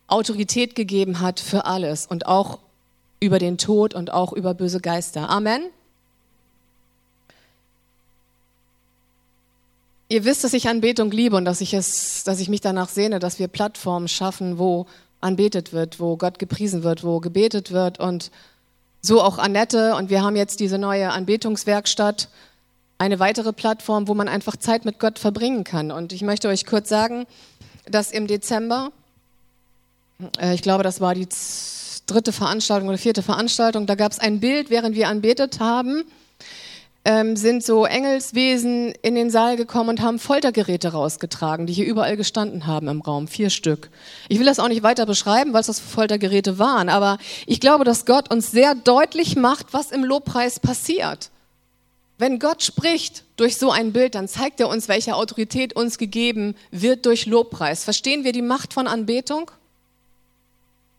[0.07, 2.59] Autorität gegeben hat für alles und auch
[3.19, 5.29] über den Tod und auch über böse Geister.
[5.29, 5.63] Amen.
[10.09, 13.19] Ihr wisst, dass ich Anbetung liebe und dass ich es, dass ich mich danach sehne,
[13.19, 14.85] dass wir Plattformen schaffen, wo
[15.19, 18.31] anbetet wird, wo Gott gepriesen wird, wo gebetet wird und
[19.01, 22.29] so auch Annette und wir haben jetzt diese neue Anbetungswerkstatt,
[22.97, 25.91] eine weitere Plattform, wo man einfach Zeit mit Gott verbringen kann.
[25.91, 27.25] Und ich möchte euch kurz sagen,
[27.85, 28.91] dass im Dezember,
[30.53, 31.27] ich glaube, das war die
[32.05, 36.03] dritte Veranstaltung oder vierte Veranstaltung, da gab es ein Bild, während wir anbetet haben
[37.07, 42.17] ähm, sind so Engelswesen in den Saal gekommen und haben Foltergeräte rausgetragen, die hier überall
[42.17, 43.89] gestanden haben im Raum, vier Stück.
[44.27, 47.85] Ich will das auch nicht weiter beschreiben, was das für Foltergeräte waren, aber ich glaube,
[47.85, 51.29] dass Gott uns sehr deutlich macht, was im Lobpreis passiert.
[52.17, 56.55] Wenn Gott spricht durch so ein Bild, dann zeigt er uns, welche Autorität uns gegeben
[56.71, 57.85] wird durch Lobpreis.
[57.85, 59.49] Verstehen wir die Macht von Anbetung?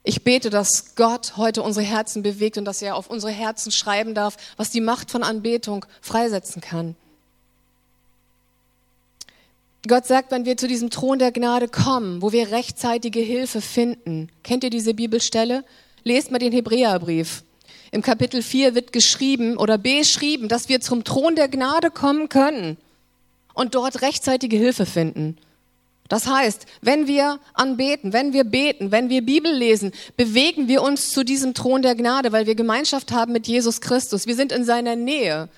[0.03, 4.15] Ich bete, dass Gott heute unsere Herzen bewegt und dass er auf unsere Herzen schreiben
[4.15, 6.97] darf, was die Macht von Anbetung freisetzen kann.
[9.87, 14.29] Gott sagt, wenn wir zu diesem Thron der Gnade kommen, wo wir rechtzeitige Hilfe finden.
[14.43, 15.65] Kennt ihr diese Bibelstelle?
[16.05, 17.43] Lest mal den Hebräerbrief.
[17.91, 22.77] Im Kapitel 4 wird geschrieben oder beschrieben, dass wir zum Thron der Gnade kommen können
[23.55, 25.39] und dort rechtzeitige Hilfe finden.
[26.09, 31.11] Das heißt, wenn wir anbeten, wenn wir beten, wenn wir Bibel lesen, bewegen wir uns
[31.11, 34.27] zu diesem Thron der Gnade, weil wir Gemeinschaft haben mit Jesus Christus.
[34.27, 35.49] Wir sind in seiner Nähe.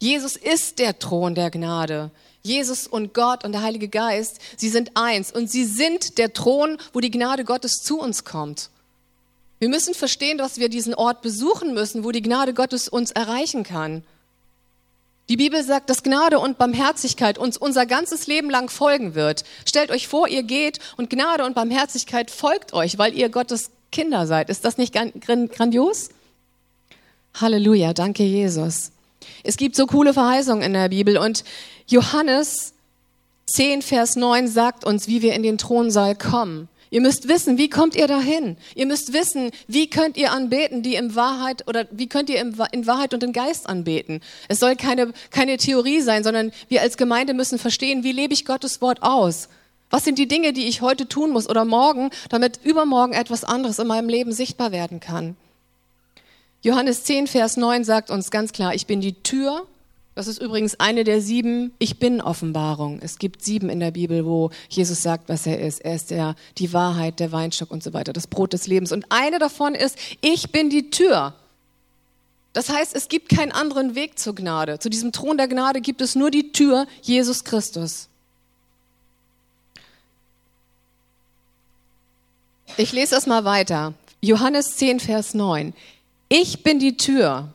[0.00, 2.10] Jesus ist der Thron der Gnade.
[2.42, 6.78] Jesus und Gott und der Heilige Geist, sie sind eins und sie sind der Thron,
[6.92, 8.70] wo die Gnade Gottes zu uns kommt.
[9.58, 13.62] Wir müssen verstehen, dass wir diesen Ort besuchen müssen, wo die Gnade Gottes uns erreichen
[13.62, 14.02] kann.
[15.30, 19.44] Die Bibel sagt, dass Gnade und Barmherzigkeit uns unser ganzes Leben lang folgen wird.
[19.64, 24.26] Stellt euch vor, ihr geht und Gnade und Barmherzigkeit folgt euch, weil ihr Gottes Kinder
[24.26, 24.50] seid.
[24.50, 26.08] Ist das nicht grandios?
[27.40, 28.90] Halleluja, danke Jesus.
[29.44, 31.44] Es gibt so coole Verheißungen in der Bibel und
[31.86, 32.74] Johannes
[33.46, 36.68] 10, Vers 9 sagt uns, wie wir in den Thronsaal kommen.
[36.90, 38.56] Ihr müsst wissen, wie kommt ihr dahin?
[38.74, 42.86] Ihr müsst wissen, wie könnt ihr anbeten, die im Wahrheit oder wie könnt ihr in
[42.86, 44.20] Wahrheit und in Geist anbeten?
[44.48, 48.44] Es soll keine, keine Theorie sein, sondern wir als Gemeinde müssen verstehen, wie lebe ich
[48.44, 49.48] Gottes Wort aus?
[49.88, 53.78] Was sind die Dinge, die ich heute tun muss oder morgen, damit übermorgen etwas anderes
[53.78, 55.36] in meinem Leben sichtbar werden kann?
[56.62, 59.66] Johannes 10, Vers 9 sagt uns ganz klar, ich bin die Tür
[60.14, 63.00] das ist übrigens eine der sieben Ich bin Offenbarungen.
[63.00, 65.80] Es gibt sieben in der Bibel, wo Jesus sagt, was er ist.
[65.80, 68.92] Er ist der, die Wahrheit, der Weinstock und so weiter, das Brot des Lebens.
[68.92, 71.34] Und eine davon ist, ich bin die Tür.
[72.52, 74.80] Das heißt, es gibt keinen anderen Weg zur Gnade.
[74.80, 78.08] Zu diesem Thron der Gnade gibt es nur die Tür, Jesus Christus.
[82.76, 83.94] Ich lese das mal weiter.
[84.20, 85.72] Johannes 10, Vers 9.
[86.28, 87.52] Ich bin die Tür.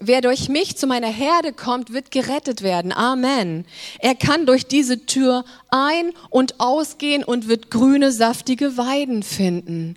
[0.00, 2.92] Wer durch mich zu meiner Herde kommt, wird gerettet werden.
[2.92, 3.64] Amen.
[4.00, 9.96] Er kann durch diese Tür ein- und ausgehen und wird grüne, saftige Weiden finden.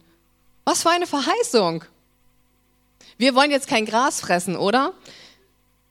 [0.66, 1.84] Was für eine Verheißung.
[3.18, 4.94] Wir wollen jetzt kein Gras fressen, oder?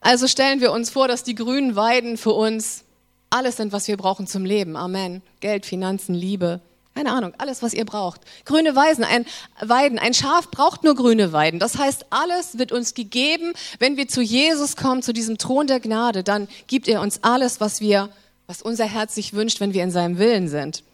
[0.00, 2.84] Also stellen wir uns vor, dass die grünen Weiden für uns
[3.28, 4.76] alles sind, was wir brauchen zum Leben.
[4.76, 5.20] Amen.
[5.40, 6.60] Geld, Finanzen, Liebe,
[6.96, 8.22] keine Ahnung, alles, was ihr braucht.
[8.46, 9.26] Grüne Weisen, ein
[9.60, 11.60] Weiden, ein Schaf braucht nur grüne Weiden.
[11.60, 15.78] Das heißt, alles wird uns gegeben, wenn wir zu Jesus kommen, zu diesem Thron der
[15.78, 18.08] Gnade, dann gibt er uns alles, was wir,
[18.46, 20.84] was unser Herz sich wünscht, wenn wir in seinem Willen sind.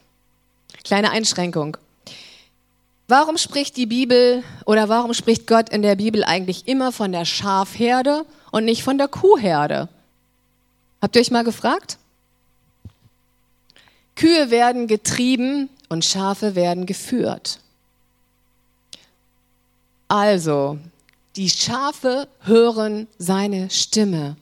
[0.82, 1.76] Kleine Einschränkung.
[3.06, 7.24] Warum spricht die Bibel oder warum spricht Gott in der Bibel eigentlich immer von der
[7.24, 9.88] Schafherde und nicht von der Kuhherde?
[11.00, 11.98] Habt ihr euch mal gefragt?
[14.16, 17.60] Kühe werden getrieben und Schafe werden geführt.
[20.08, 20.78] Also,
[21.36, 24.36] die Schafe hören seine Stimme.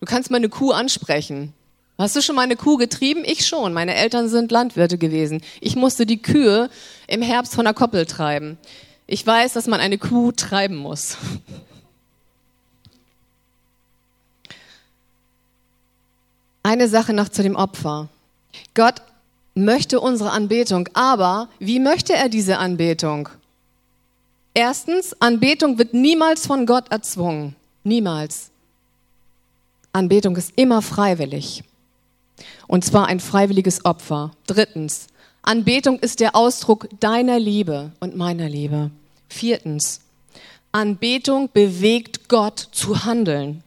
[0.00, 1.54] Du kannst mal eine Kuh ansprechen.
[1.98, 3.22] Hast du schon mal eine Kuh getrieben?
[3.24, 3.72] Ich schon.
[3.72, 5.42] Meine Eltern sind Landwirte gewesen.
[5.60, 6.70] Ich musste die Kühe
[7.06, 8.58] im Herbst von der Koppel treiben.
[9.06, 11.16] Ich weiß, dass man eine Kuh treiben muss.
[16.62, 18.08] Eine Sache noch zu dem Opfer.
[18.74, 19.02] Gott
[19.54, 23.28] möchte unsere Anbetung, aber wie möchte er diese Anbetung?
[24.54, 27.54] Erstens, Anbetung wird niemals von Gott erzwungen.
[27.84, 28.50] Niemals.
[29.92, 31.64] Anbetung ist immer freiwillig.
[32.66, 34.32] Und zwar ein freiwilliges Opfer.
[34.46, 35.06] Drittens,
[35.42, 38.90] Anbetung ist der Ausdruck deiner Liebe und meiner Liebe.
[39.28, 40.00] Viertens,
[40.72, 43.62] Anbetung bewegt Gott zu handeln.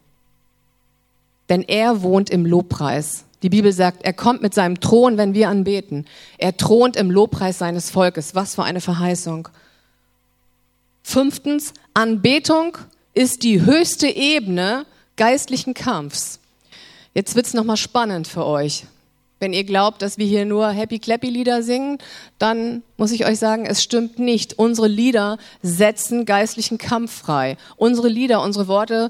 [1.49, 3.25] Denn er wohnt im Lobpreis.
[3.43, 6.05] Die Bibel sagt, er kommt mit seinem Thron, wenn wir anbeten.
[6.37, 8.35] Er thront im Lobpreis seines Volkes.
[8.35, 9.49] Was für eine Verheißung.
[11.03, 12.77] Fünftens, Anbetung
[13.13, 14.85] ist die höchste Ebene
[15.17, 16.39] geistlichen Kampfs.
[17.13, 18.85] Jetzt wird's noch mal spannend für euch.
[19.39, 21.97] Wenn ihr glaubt, dass wir hier nur Happy Clappy Lieder singen,
[22.39, 24.57] dann muss ich euch sagen, es stimmt nicht.
[24.57, 27.57] Unsere Lieder setzen geistlichen Kampf frei.
[27.75, 29.09] Unsere Lieder, unsere Worte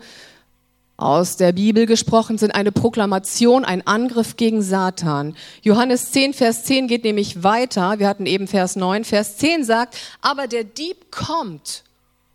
[0.96, 5.36] aus der Bibel gesprochen sind eine Proklamation, ein Angriff gegen Satan.
[5.62, 8.00] Johannes 10, Vers 10 geht nämlich weiter.
[8.00, 9.04] Wir hatten eben Vers 9.
[9.04, 11.84] Vers 10 sagt, aber der Dieb kommt,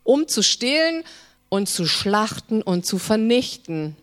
[0.02, 1.04] um zu stehlen
[1.48, 3.96] und zu schlachten und zu vernichten.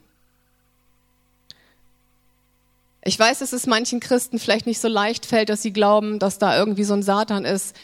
[3.04, 6.40] Ich weiß, dass es manchen Christen vielleicht nicht so leicht fällt, dass sie glauben, dass
[6.40, 7.76] da irgendwie so ein Satan ist,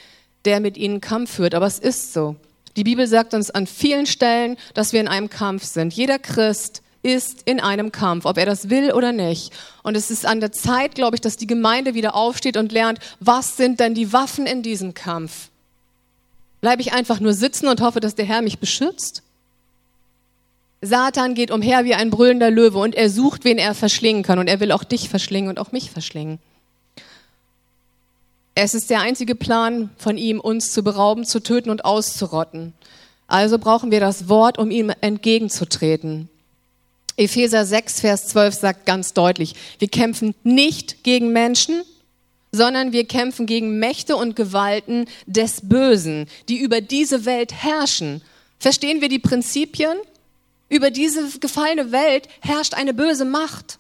[0.45, 1.53] der mit ihnen Kampf führt.
[1.53, 2.37] Aber es ist so.
[2.75, 5.93] Die Bibel sagt uns an vielen Stellen, dass wir in einem Kampf sind.
[5.93, 9.51] Jeder Christ ist in einem Kampf, ob er das will oder nicht.
[9.83, 12.99] Und es ist an der Zeit, glaube ich, dass die Gemeinde wieder aufsteht und lernt,
[13.19, 15.49] was sind denn die Waffen in diesem Kampf?
[16.61, 19.23] Bleibe ich einfach nur sitzen und hoffe, dass der Herr mich beschützt?
[20.81, 24.39] Satan geht umher wie ein brüllender Löwe und er sucht, wen er verschlingen kann.
[24.39, 26.39] Und er will auch dich verschlingen und auch mich verschlingen.
[28.53, 32.73] Es ist der einzige Plan von ihm, uns zu berauben, zu töten und auszurotten.
[33.27, 36.29] Also brauchen wir das Wort, um ihm entgegenzutreten.
[37.15, 41.83] Epheser 6, Vers 12 sagt ganz deutlich, wir kämpfen nicht gegen Menschen,
[42.51, 48.21] sondern wir kämpfen gegen Mächte und Gewalten des Bösen, die über diese Welt herrschen.
[48.59, 49.97] Verstehen wir die Prinzipien?
[50.67, 53.77] Über diese gefallene Welt herrscht eine böse Macht.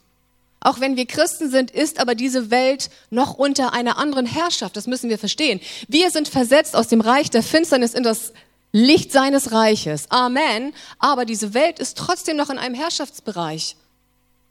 [0.63, 4.77] Auch wenn wir Christen sind, ist aber diese Welt noch unter einer anderen Herrschaft.
[4.77, 5.59] Das müssen wir verstehen.
[5.87, 8.31] Wir sind versetzt aus dem Reich der Finsternis in das
[8.71, 10.09] Licht seines Reiches.
[10.09, 10.73] Amen.
[10.99, 13.75] Aber diese Welt ist trotzdem noch in einem Herrschaftsbereich.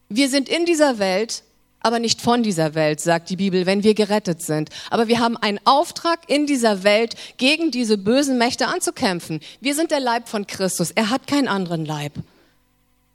[0.08, 1.44] Wir sind in dieser Welt,
[1.78, 4.68] aber nicht von dieser Welt, sagt die Bibel, wenn wir gerettet sind.
[4.90, 9.38] Aber wir haben einen Auftrag in dieser Welt, gegen diese bösen Mächte anzukämpfen.
[9.60, 10.90] Wir sind der Leib von Christus.
[10.90, 12.14] Er hat keinen anderen Leib.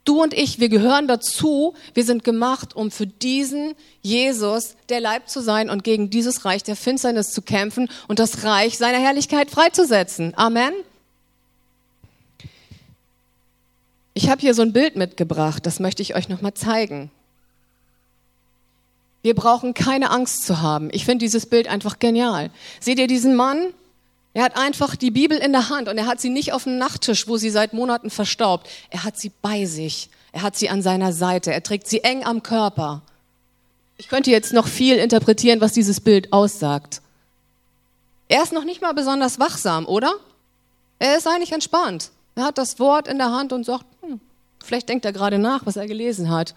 [0.06, 1.74] Du und ich, wir gehören dazu.
[1.92, 6.62] Wir sind gemacht, um für diesen Jesus der Leib zu sein und gegen dieses Reich
[6.62, 10.32] der Finsternis zu kämpfen und das Reich seiner Herrlichkeit freizusetzen.
[10.36, 10.72] Amen.
[14.14, 17.10] Ich habe hier so ein Bild mitgebracht, das möchte ich euch nochmal zeigen.
[19.22, 20.88] Wir brauchen keine Angst zu haben.
[20.92, 22.50] Ich finde dieses Bild einfach genial.
[22.78, 23.74] Seht ihr diesen Mann?
[24.36, 26.76] Er hat einfach die Bibel in der Hand und er hat sie nicht auf dem
[26.76, 28.68] Nachttisch, wo sie seit Monaten verstaubt.
[28.90, 30.10] Er hat sie bei sich.
[30.30, 31.54] Er hat sie an seiner Seite.
[31.54, 33.00] Er trägt sie eng am Körper.
[33.96, 37.00] Ich könnte jetzt noch viel interpretieren, was dieses Bild aussagt.
[38.28, 40.12] Er ist noch nicht mal besonders wachsam, oder?
[40.98, 42.10] Er ist eigentlich entspannt.
[42.34, 44.20] Er hat das Wort in der Hand und sagt, hm,
[44.62, 46.54] vielleicht denkt er gerade nach, was er gelesen hat.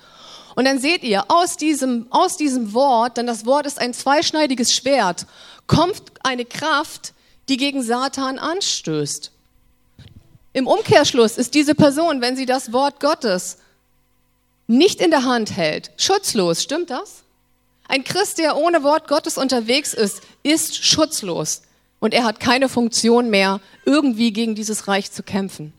[0.53, 4.75] Und dann seht ihr, aus diesem, aus diesem Wort, denn das Wort ist ein zweischneidiges
[4.75, 5.27] Schwert,
[5.65, 7.13] kommt eine Kraft,
[7.49, 9.31] die gegen Satan anstößt.
[10.53, 13.57] Im Umkehrschluss ist diese Person, wenn sie das Wort Gottes
[14.67, 16.63] nicht in der Hand hält, schutzlos.
[16.63, 17.23] Stimmt das?
[17.87, 21.63] Ein Christ, der ohne Wort Gottes unterwegs ist, ist schutzlos.
[21.99, 25.73] Und er hat keine Funktion mehr, irgendwie gegen dieses Reich zu kämpfen.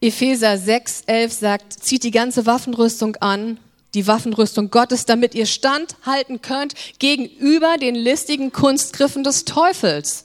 [0.00, 3.58] Epheser 6, 11 sagt, zieht die ganze Waffenrüstung an,
[3.94, 10.24] die Waffenrüstung Gottes, damit ihr standhalten könnt gegenüber den listigen Kunstgriffen des Teufels.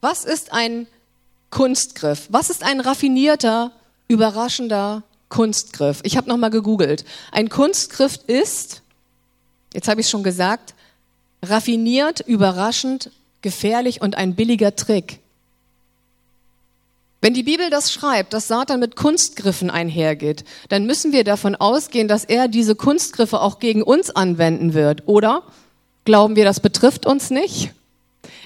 [0.00, 0.86] Was ist ein
[1.50, 2.28] Kunstgriff?
[2.30, 3.72] Was ist ein raffinierter,
[4.08, 6.00] überraschender Kunstgriff?
[6.04, 7.04] Ich habe noch mal gegoogelt.
[7.32, 8.82] Ein Kunstgriff ist,
[9.74, 10.74] jetzt habe ich schon gesagt,
[11.42, 13.10] raffiniert, überraschend,
[13.42, 15.19] gefährlich und ein billiger Trick.
[17.22, 22.08] Wenn die Bibel das schreibt, dass Satan mit Kunstgriffen einhergeht, dann müssen wir davon ausgehen,
[22.08, 25.42] dass er diese Kunstgriffe auch gegen uns anwenden wird, oder?
[26.06, 27.72] Glauben wir, das betrifft uns nicht?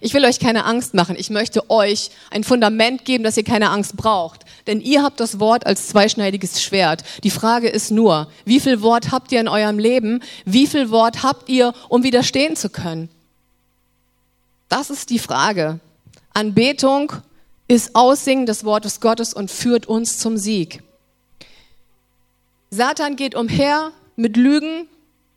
[0.01, 1.15] Ich will euch keine Angst machen.
[1.17, 4.41] Ich möchte euch ein Fundament geben, dass ihr keine Angst braucht.
[4.67, 7.05] Denn ihr habt das Wort als zweischneidiges Schwert.
[7.23, 10.21] Die Frage ist nur, wie viel Wort habt ihr in eurem Leben?
[10.45, 13.09] Wie viel Wort habt ihr, um widerstehen zu können?
[14.69, 15.79] Das ist die Frage.
[16.33, 17.13] Anbetung
[17.69, 20.83] ist Aussingen des Wortes Gottes und führt uns zum Sieg.
[22.71, 24.89] Satan geht umher mit Lügen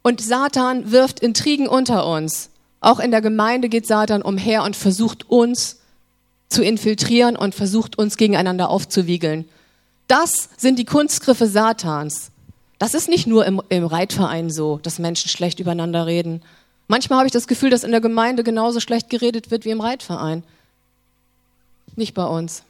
[0.04, 2.50] und Satan wirft Intrigen unter uns.
[2.80, 5.80] Auch in der Gemeinde geht Satan umher und versucht uns
[6.50, 9.46] zu infiltrieren und versucht uns gegeneinander aufzuwiegeln.
[10.08, 12.32] Das sind die Kunstgriffe Satans.
[12.80, 16.42] Das ist nicht nur im, im Reitverein so, dass Menschen schlecht übereinander reden.
[16.88, 19.82] Manchmal habe ich das Gefühl, dass in der Gemeinde genauso schlecht geredet wird wie im
[19.82, 20.44] Reitverein.
[21.98, 22.64] Nicht bei uns.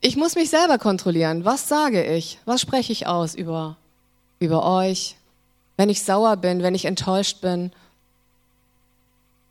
[0.00, 1.44] Ich muss mich selber kontrollieren.
[1.44, 2.38] Was sage ich?
[2.46, 3.76] Was spreche ich aus über,
[4.40, 5.16] über euch?
[5.76, 7.70] Wenn ich sauer bin, wenn ich enttäuscht bin,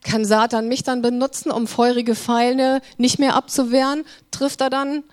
[0.04, 4.04] kann Satan mich dann benutzen, um feurige Pfeile nicht mehr abzuwehren?
[4.32, 5.04] Trifft er dann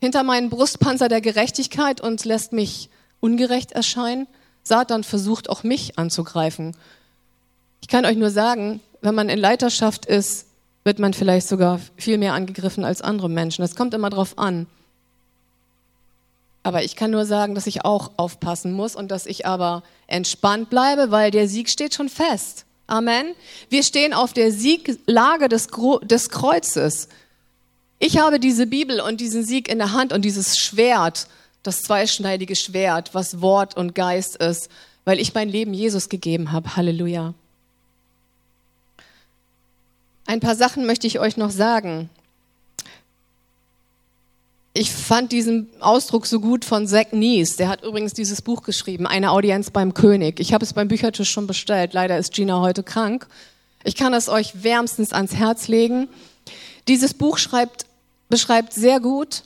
[0.00, 2.90] hinter meinen Brustpanzer der Gerechtigkeit und lässt mich
[3.20, 4.26] ungerecht erscheinen?
[4.62, 6.76] Satan versucht auch mich anzugreifen.
[7.80, 10.46] Ich kann euch nur sagen, wenn man in Leiterschaft ist,
[10.82, 13.62] wird man vielleicht sogar viel mehr angegriffen als andere Menschen.
[13.62, 14.66] Es kommt immer drauf an.
[16.64, 20.70] Aber ich kann nur sagen, dass ich auch aufpassen muss und dass ich aber entspannt
[20.70, 22.66] bleibe, weil der Sieg steht schon fest.
[22.88, 23.34] Amen.
[23.68, 25.68] Wir stehen auf der Sieglage des,
[26.02, 27.08] des Kreuzes.
[28.00, 31.28] Ich habe diese Bibel und diesen Sieg in der Hand und dieses Schwert,
[31.62, 34.68] das zweischneidige Schwert, was Wort und Geist ist,
[35.04, 36.74] weil ich mein Leben Jesus gegeben habe.
[36.74, 37.34] Halleluja.
[40.26, 42.10] Ein paar Sachen möchte ich euch noch sagen
[44.78, 47.56] ich fand diesen Ausdruck so gut von Zach Nies.
[47.56, 50.38] Der hat übrigens dieses Buch geschrieben, Eine Audienz beim König.
[50.38, 51.94] Ich habe es beim Büchertisch schon bestellt.
[51.94, 53.26] Leider ist Gina heute krank.
[53.84, 56.08] Ich kann es euch wärmstens ans Herz legen.
[56.88, 57.86] Dieses Buch schreibt,
[58.28, 59.44] beschreibt sehr gut,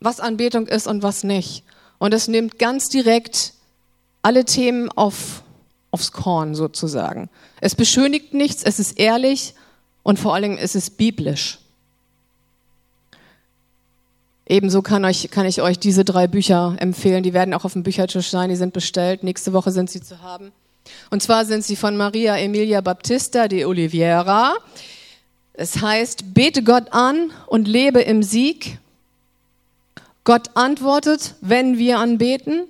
[0.00, 1.62] was Anbetung ist und was nicht.
[1.98, 3.52] Und es nimmt ganz direkt
[4.22, 5.42] alle Themen auf,
[5.90, 7.28] aufs Korn sozusagen.
[7.60, 9.54] Es beschönigt nichts, es ist ehrlich
[10.02, 11.58] und vor allen Dingen ist es biblisch.
[14.46, 17.22] Ebenso kann, euch, kann ich euch diese drei Bücher empfehlen.
[17.22, 18.50] Die werden auch auf dem Büchertisch sein.
[18.50, 19.22] Die sind bestellt.
[19.22, 20.52] Nächste Woche sind sie zu haben.
[21.10, 24.54] Und zwar sind sie von Maria Emilia Baptista de Oliveira.
[25.52, 28.78] Es heißt, bete Gott an und lebe im Sieg.
[30.24, 32.64] Gott antwortet, wenn wir anbeten.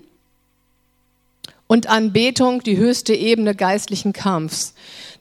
[1.66, 4.74] Und Anbetung, die höchste Ebene geistlichen Kampfs.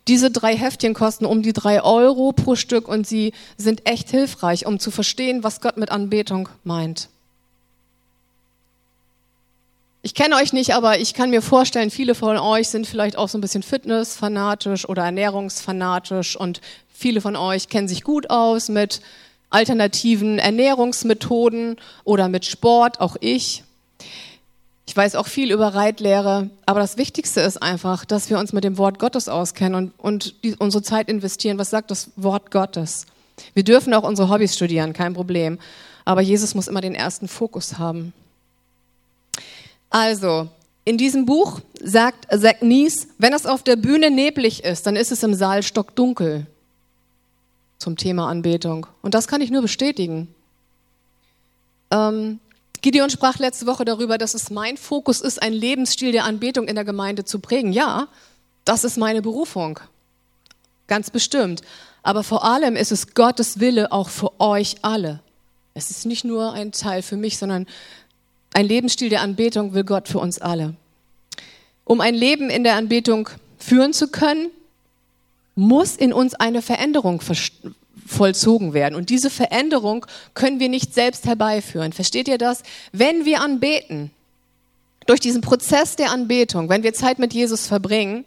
[0.07, 4.65] Diese drei Heftchen kosten um die drei Euro pro Stück und sie sind echt hilfreich,
[4.65, 7.09] um zu verstehen, was Gott mit Anbetung meint.
[10.03, 13.29] Ich kenne euch nicht, aber ich kann mir vorstellen, viele von euch sind vielleicht auch
[13.29, 16.59] so ein bisschen fitnessfanatisch oder ernährungsfanatisch und
[16.91, 19.01] viele von euch kennen sich gut aus mit
[19.51, 23.63] alternativen Ernährungsmethoden oder mit Sport, auch ich.
[24.85, 28.63] Ich weiß auch viel über Reitlehre, aber das Wichtigste ist einfach, dass wir uns mit
[28.63, 31.57] dem Wort Gottes auskennen und, und die, unsere Zeit investieren.
[31.57, 33.05] Was sagt das Wort Gottes?
[33.53, 35.59] Wir dürfen auch unsere Hobbys studieren, kein Problem.
[36.03, 38.13] Aber Jesus muss immer den ersten Fokus haben.
[39.89, 40.49] Also,
[40.83, 45.11] in diesem Buch sagt Zach Nies, wenn es auf der Bühne neblig ist, dann ist
[45.11, 46.47] es im Saal stockdunkel
[47.77, 48.87] zum Thema Anbetung.
[49.01, 50.33] Und das kann ich nur bestätigen.
[51.91, 52.39] Ähm,
[52.81, 56.75] Gideon sprach letzte Woche darüber, dass es mein Fokus ist, einen Lebensstil der Anbetung in
[56.75, 57.73] der Gemeinde zu prägen.
[57.73, 58.07] Ja,
[58.65, 59.79] das ist meine Berufung.
[60.87, 61.61] Ganz bestimmt.
[62.03, 65.19] Aber vor allem ist es Gottes Wille auch für euch alle.
[65.73, 67.67] Es ist nicht nur ein Teil für mich, sondern
[68.53, 70.75] ein Lebensstil der Anbetung will Gott für uns alle.
[71.85, 74.49] Um ein Leben in der Anbetung führen zu können,
[75.55, 77.21] muss in uns eine Veränderung
[78.05, 78.95] vollzogen werden.
[78.95, 81.93] Und diese Veränderung können wir nicht selbst herbeiführen.
[81.93, 82.63] Versteht ihr das?
[82.91, 84.11] Wenn wir anbeten,
[85.07, 88.25] durch diesen Prozess der Anbetung, wenn wir Zeit mit Jesus verbringen,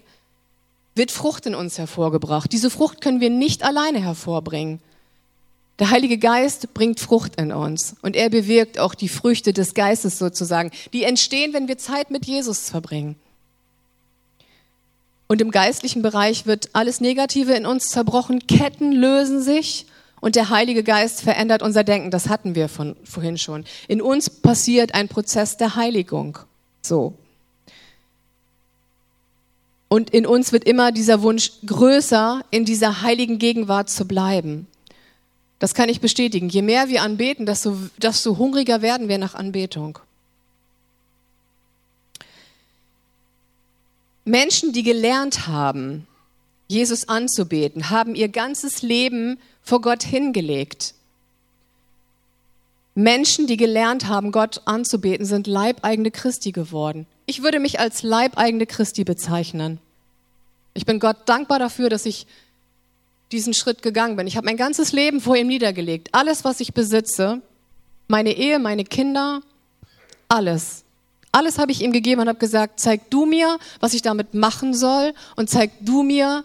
[0.95, 2.53] wird Frucht in uns hervorgebracht.
[2.53, 4.81] Diese Frucht können wir nicht alleine hervorbringen.
[5.81, 10.19] Der Heilige Geist bringt Frucht in uns und er bewirkt auch die Früchte des Geistes
[10.19, 13.17] sozusagen, die entstehen, wenn wir Zeit mit Jesus verbringen.
[15.27, 19.87] Und im geistlichen Bereich wird alles Negative in uns zerbrochen, Ketten lösen sich
[20.21, 22.11] und der Heilige Geist verändert unser Denken.
[22.11, 23.65] Das hatten wir von vorhin schon.
[23.89, 26.39] In uns passiert ein Prozess der Heiligung.
[26.83, 27.15] So.
[29.89, 34.67] Und in uns wird immer dieser Wunsch größer, in dieser heiligen Gegenwart zu bleiben.
[35.59, 36.49] Das kann ich bestätigen.
[36.49, 39.99] Je mehr wir anbeten, desto, desto hungriger werden wir nach Anbetung.
[44.25, 46.07] Menschen, die gelernt haben,
[46.67, 50.95] Jesus anzubeten, haben ihr ganzes Leben vor Gott hingelegt.
[52.95, 57.07] Menschen, die gelernt haben, Gott anzubeten, sind Leibeigene Christi geworden.
[57.27, 59.79] Ich würde mich als Leibeigene Christi bezeichnen.
[60.75, 62.27] Ich bin Gott dankbar dafür, dass ich
[63.33, 64.27] diesen Schritt gegangen bin.
[64.27, 66.09] Ich habe mein ganzes Leben vor ihm niedergelegt.
[66.13, 67.43] Alles, was ich besitze,
[68.07, 69.41] meine Ehe, meine Kinder,
[70.29, 70.84] alles.
[71.35, 74.73] Alles habe ich ihm gegeben und habe gesagt, zeig du mir, was ich damit machen
[74.73, 76.45] soll und zeig du mir,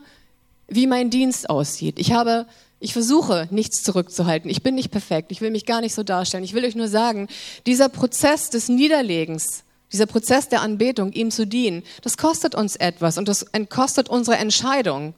[0.67, 1.99] wie mein Dienst aussieht.
[1.99, 2.47] Ich habe,
[2.79, 4.49] ich versuche nichts zurückzuhalten.
[4.49, 5.31] Ich bin nicht perfekt.
[5.31, 6.43] Ich will mich gar nicht so darstellen.
[6.43, 7.27] Ich will euch nur sagen,
[7.67, 13.19] dieser Prozess des Niederlegens, dieser Prozess der Anbetung, ihm zu dienen, das kostet uns etwas
[13.19, 15.13] und das kostet unsere Entscheidung.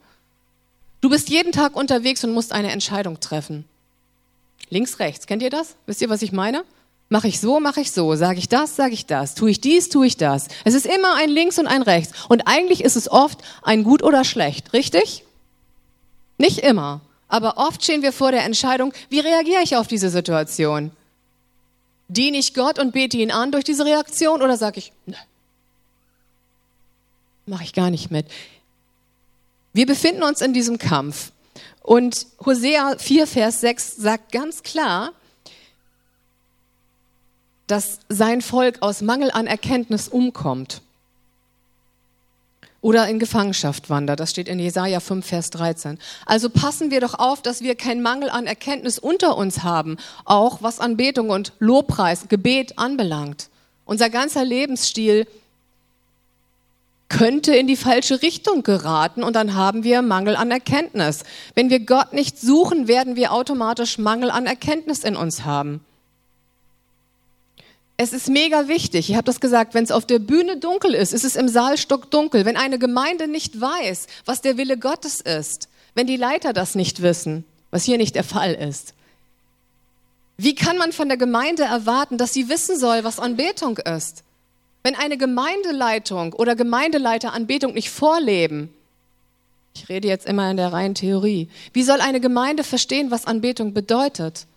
[1.00, 3.64] Du bist jeden Tag unterwegs und musst eine Entscheidung treffen.
[4.70, 5.28] Links, rechts.
[5.28, 5.76] Kennt ihr das?
[5.86, 6.66] Wisst ihr, was ich meine?
[7.12, 8.16] Mache ich so, mache ich so.
[8.16, 9.36] Sage ich das, sage ich das.
[9.36, 10.48] Tue ich dies, tue ich das.
[10.64, 12.14] Es ist immer ein Links und ein Rechts.
[12.30, 14.72] Und eigentlich ist es oft ein gut oder schlecht.
[14.72, 15.26] Richtig?
[16.38, 17.02] Nicht immer.
[17.28, 20.92] Aber oft stehen wir vor der Entscheidung, wie reagiere ich auf diese Situation?
[22.08, 25.18] Diene ich Gott und bete ihn an durch diese Reaktion oder sage ich, ne,
[27.46, 28.26] mache ich gar nicht mit.
[29.74, 31.34] Wir befinden uns in diesem Kampf.
[31.82, 35.12] Und Hosea 4, Vers 6 sagt ganz klar,
[37.72, 40.82] dass sein Volk aus Mangel an Erkenntnis umkommt
[42.82, 44.20] oder in Gefangenschaft wandert.
[44.20, 45.98] Das steht in Jesaja 5, Vers 13.
[46.26, 49.96] Also passen wir doch auf, dass wir keinen Mangel an Erkenntnis unter uns haben,
[50.26, 53.48] auch was Anbetung und Lobpreis, Gebet anbelangt.
[53.86, 55.26] Unser ganzer Lebensstil
[57.08, 61.24] könnte in die falsche Richtung geraten und dann haben wir Mangel an Erkenntnis.
[61.56, 65.82] Wenn wir Gott nicht suchen, werden wir automatisch Mangel an Erkenntnis in uns haben.
[68.04, 71.14] Es ist mega wichtig, ich habe das gesagt, wenn es auf der Bühne dunkel ist,
[71.14, 72.46] ist es im Saal stockdunkel.
[72.46, 77.04] Wenn eine Gemeinde nicht weiß, was der Wille Gottes ist, wenn die Leiter das nicht
[77.04, 78.96] wissen, was hier nicht der Fall ist,
[80.36, 84.24] wie kann man von der Gemeinde erwarten, dass sie wissen soll, was Anbetung ist?
[84.82, 88.74] Wenn eine Gemeindeleitung oder Gemeindeleiter Anbetung nicht vorleben,
[89.76, 93.76] ich rede jetzt immer in der reinen Theorie, wie soll eine Gemeinde verstehen, was Anbetung
[93.76, 94.48] bedeutet?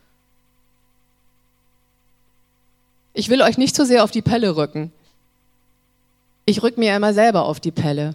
[3.14, 4.92] Ich will euch nicht zu so sehr auf die Pelle rücken.
[6.44, 8.14] Ich rück mir immer selber auf die Pelle.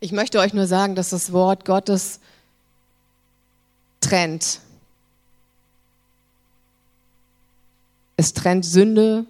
[0.00, 2.18] Ich möchte euch nur sagen, dass das Wort Gottes
[4.00, 4.58] trennt.
[8.16, 9.24] Es trennt Sünde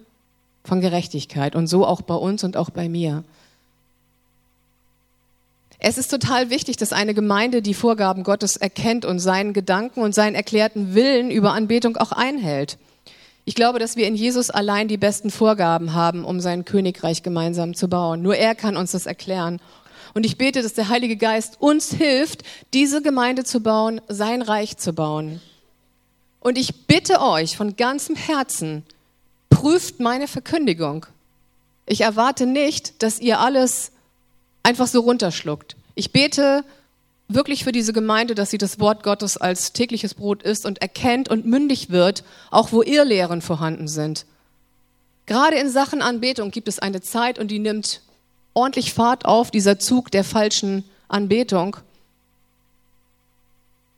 [0.63, 3.23] von Gerechtigkeit und so auch bei uns und auch bei mir.
[5.77, 10.15] Es ist total wichtig, dass eine Gemeinde die Vorgaben Gottes erkennt und seinen Gedanken und
[10.15, 12.77] seinen erklärten Willen über Anbetung auch einhält.
[13.45, 17.75] Ich glaube, dass wir in Jesus allein die besten Vorgaben haben, um sein Königreich gemeinsam
[17.75, 18.21] zu bauen.
[18.21, 19.59] Nur er kann uns das erklären.
[20.13, 24.77] Und ich bete, dass der Heilige Geist uns hilft, diese Gemeinde zu bauen, sein Reich
[24.77, 25.41] zu bauen.
[26.39, 28.83] Und ich bitte euch von ganzem Herzen,
[29.49, 31.05] prüft meine Verkündigung.
[31.85, 33.91] Ich erwarte nicht, dass ihr alles
[34.61, 35.75] einfach so runterschluckt.
[35.95, 36.63] Ich bete
[37.27, 41.29] wirklich für diese Gemeinde, dass sie das Wort Gottes als tägliches Brot isst und erkennt
[41.29, 44.25] und mündig wird, auch wo Irrlehren vorhanden sind.
[45.25, 48.01] Gerade in Sachen Anbetung gibt es eine Zeit und die nimmt
[48.53, 51.77] ordentlich Fahrt auf, dieser Zug der falschen Anbetung.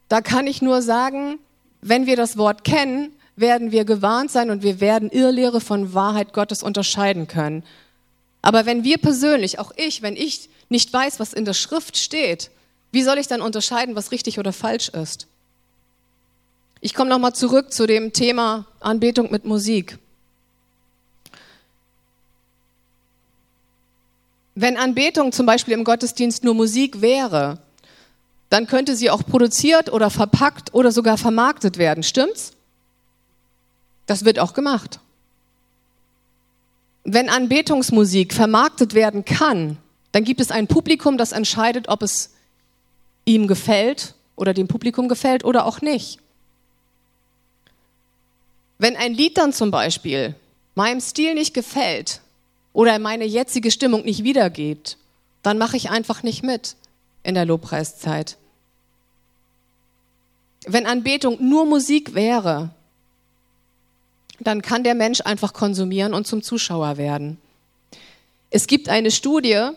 [0.08, 1.40] Da kann ich nur sagen,
[1.82, 6.32] wenn wir das Wort kennen, werden wir gewarnt sein und wir werden Irrlehre von Wahrheit
[6.32, 7.64] Gottes unterscheiden können.
[8.42, 12.52] Aber wenn wir persönlich, auch ich, wenn ich nicht weiß, was in der Schrift steht,
[12.96, 15.28] wie soll ich dann unterscheiden, was richtig oder falsch ist?
[16.80, 20.00] Ich komme nochmal zurück zu dem Thema Anbetung mit Musik.
[24.56, 27.60] Wenn Anbetung zum Beispiel im Gottesdienst nur Musik wäre,
[28.50, 32.02] dann könnte sie auch produziert oder verpackt oder sogar vermarktet werden.
[32.02, 32.54] Stimmt's?
[34.06, 35.02] Das wird auch gemacht.
[37.04, 39.76] Wenn Anbetungsmusik vermarktet werden kann,
[40.14, 42.35] dann gibt es ein Publikum, das entscheidet, ob es
[43.26, 46.20] ihm gefällt oder dem Publikum gefällt oder auch nicht.
[48.78, 50.36] Wenn ein Lied dann zum Beispiel
[50.76, 52.22] meinem Stil nicht gefällt
[52.74, 54.98] oder meine jetzige Stimmung nicht wiedergibt,
[55.44, 56.76] dann mache ich einfach nicht mit
[57.24, 58.38] in der Lobpreiszeit.
[60.68, 62.72] Wenn Anbetung nur Musik wäre,
[64.40, 67.38] dann kann der Mensch einfach konsumieren und zum Zuschauer werden.
[68.50, 69.70] Es gibt eine Studie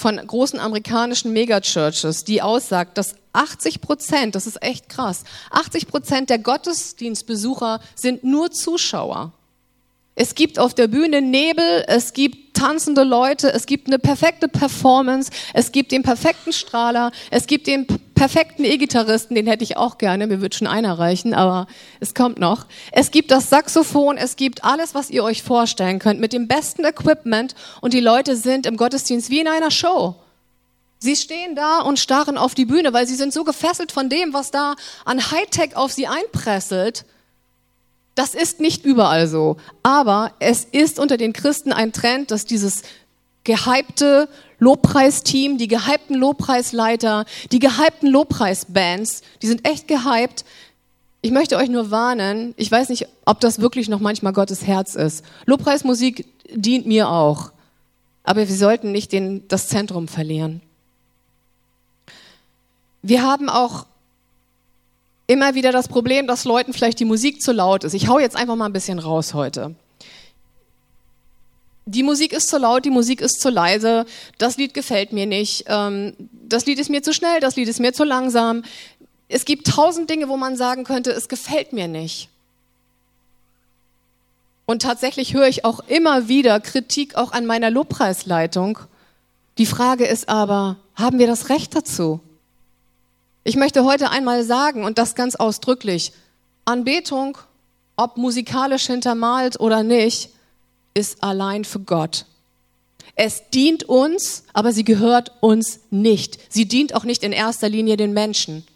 [0.00, 6.30] von großen amerikanischen Megachurches, die aussagt, dass 80 Prozent, das ist echt krass, 80 Prozent
[6.30, 9.34] der Gottesdienstbesucher sind nur Zuschauer.
[10.20, 15.30] Es gibt auf der Bühne Nebel, es gibt tanzende Leute, es gibt eine perfekte Performance,
[15.54, 20.26] es gibt den perfekten Strahler, es gibt den perfekten E-Gitarristen, den hätte ich auch gerne,
[20.26, 21.68] mir wird schon einer reichen, aber
[22.00, 22.66] es kommt noch.
[22.92, 26.84] Es gibt das Saxophon, es gibt alles, was ihr euch vorstellen könnt, mit dem besten
[26.84, 30.16] Equipment und die Leute sind im Gottesdienst wie in einer Show.
[30.98, 34.34] Sie stehen da und starren auf die Bühne, weil sie sind so gefesselt von dem,
[34.34, 34.74] was da
[35.06, 37.06] an Hightech auf sie einpresselt.
[38.20, 39.56] Das ist nicht überall so.
[39.82, 42.82] Aber es ist unter den Christen ein Trend, dass dieses
[43.44, 50.44] gehypte Lobpreisteam, die gehypten Lobpreisleiter, die gehypten Lobpreisbands, die sind echt gehypt.
[51.22, 54.96] Ich möchte euch nur warnen, ich weiß nicht, ob das wirklich noch manchmal Gottes Herz
[54.96, 55.24] ist.
[55.46, 57.52] Lobpreismusik dient mir auch.
[58.22, 60.60] Aber wir sollten nicht den, das Zentrum verlieren.
[63.00, 63.86] Wir haben auch
[65.30, 67.94] immer wieder das Problem, dass Leuten vielleicht die Musik zu laut ist.
[67.94, 69.76] Ich hau jetzt einfach mal ein bisschen raus heute.
[71.86, 74.06] Die Musik ist zu laut, die Musik ist zu leise,
[74.38, 76.14] das Lied gefällt mir nicht, ähm,
[76.48, 78.64] das Lied ist mir zu schnell, das Lied ist mir zu langsam.
[79.28, 82.28] Es gibt tausend Dinge, wo man sagen könnte, es gefällt mir nicht.
[84.66, 88.80] Und tatsächlich höre ich auch immer wieder Kritik auch an meiner Lobpreisleitung.
[89.58, 92.20] Die Frage ist aber, haben wir das Recht dazu?
[93.42, 96.12] Ich möchte heute einmal sagen, und das ganz ausdrücklich,
[96.66, 97.38] Anbetung,
[97.96, 100.30] ob musikalisch hintermalt oder nicht,
[100.92, 102.26] ist allein für Gott.
[103.14, 106.38] Es dient uns, aber sie gehört uns nicht.
[106.48, 108.66] Sie dient auch nicht in erster Linie den Menschen.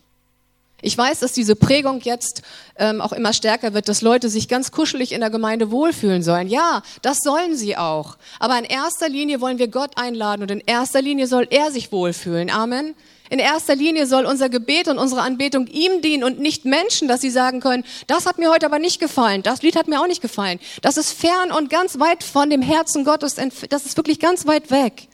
[0.80, 2.42] Ich weiß, dass diese Prägung jetzt
[2.76, 6.46] ähm, auch immer stärker wird, dass Leute sich ganz kuschelig in der Gemeinde wohlfühlen sollen.
[6.46, 8.18] Ja, das sollen sie auch.
[8.38, 11.90] Aber in erster Linie wollen wir Gott einladen und in erster Linie soll er sich
[11.90, 12.50] wohlfühlen.
[12.50, 12.94] Amen.
[13.34, 17.20] In erster Linie soll unser Gebet und unsere Anbetung ihm dienen und nicht Menschen, dass
[17.20, 20.06] sie sagen können, das hat mir heute aber nicht gefallen, das Lied hat mir auch
[20.06, 20.60] nicht gefallen.
[20.82, 23.34] Das ist fern und ganz weit von dem Herzen Gottes,
[23.70, 25.08] das ist wirklich ganz weit weg.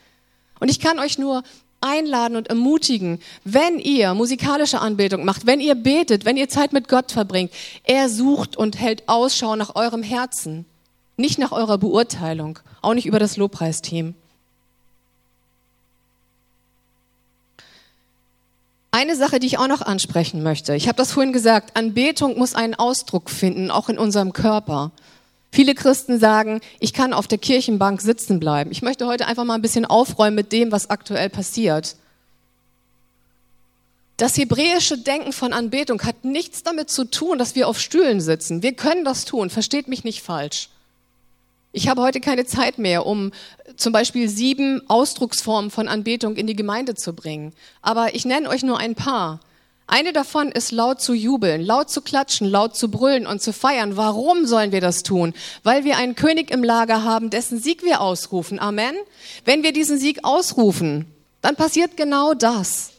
[0.59, 1.43] Und ich kann euch nur
[1.81, 6.89] einladen und ermutigen, wenn ihr musikalische Anbetung macht, wenn ihr betet, wenn ihr Zeit mit
[6.89, 7.51] Gott verbringt,
[7.85, 10.67] er sucht und hält Ausschau nach eurem Herzen,
[11.17, 14.15] nicht nach eurer Beurteilung, auch nicht über das Lobpreisteam.
[18.93, 20.75] Eine Sache, die ich auch noch ansprechen möchte.
[20.75, 24.91] Ich habe das vorhin gesagt, Anbetung muss einen Ausdruck finden, auch in unserem Körper.
[25.53, 28.71] Viele Christen sagen, ich kann auf der Kirchenbank sitzen bleiben.
[28.73, 31.97] Ich möchte heute einfach mal ein bisschen aufräumen mit dem, was aktuell passiert.
[34.17, 38.63] Das hebräische Denken von Anbetung hat nichts damit zu tun, dass wir auf Stühlen sitzen.
[38.63, 40.69] Wir können das tun, versteht mich nicht falsch.
[41.73, 43.31] Ich habe heute keine Zeit mehr, um
[43.77, 47.53] zum Beispiel sieben Ausdrucksformen von Anbetung in die Gemeinde zu bringen.
[47.81, 49.41] Aber ich nenne euch nur ein paar.
[49.87, 53.97] Eine davon ist laut zu jubeln, laut zu klatschen, laut zu brüllen und zu feiern.
[53.97, 55.35] Warum sollen wir das tun?
[55.63, 58.61] Weil wir einen König im Lager haben, dessen Sieg wir ausrufen.
[58.61, 58.95] Amen.
[59.45, 61.07] Wenn wir diesen Sieg ausrufen,
[61.41, 62.93] dann passiert genau das.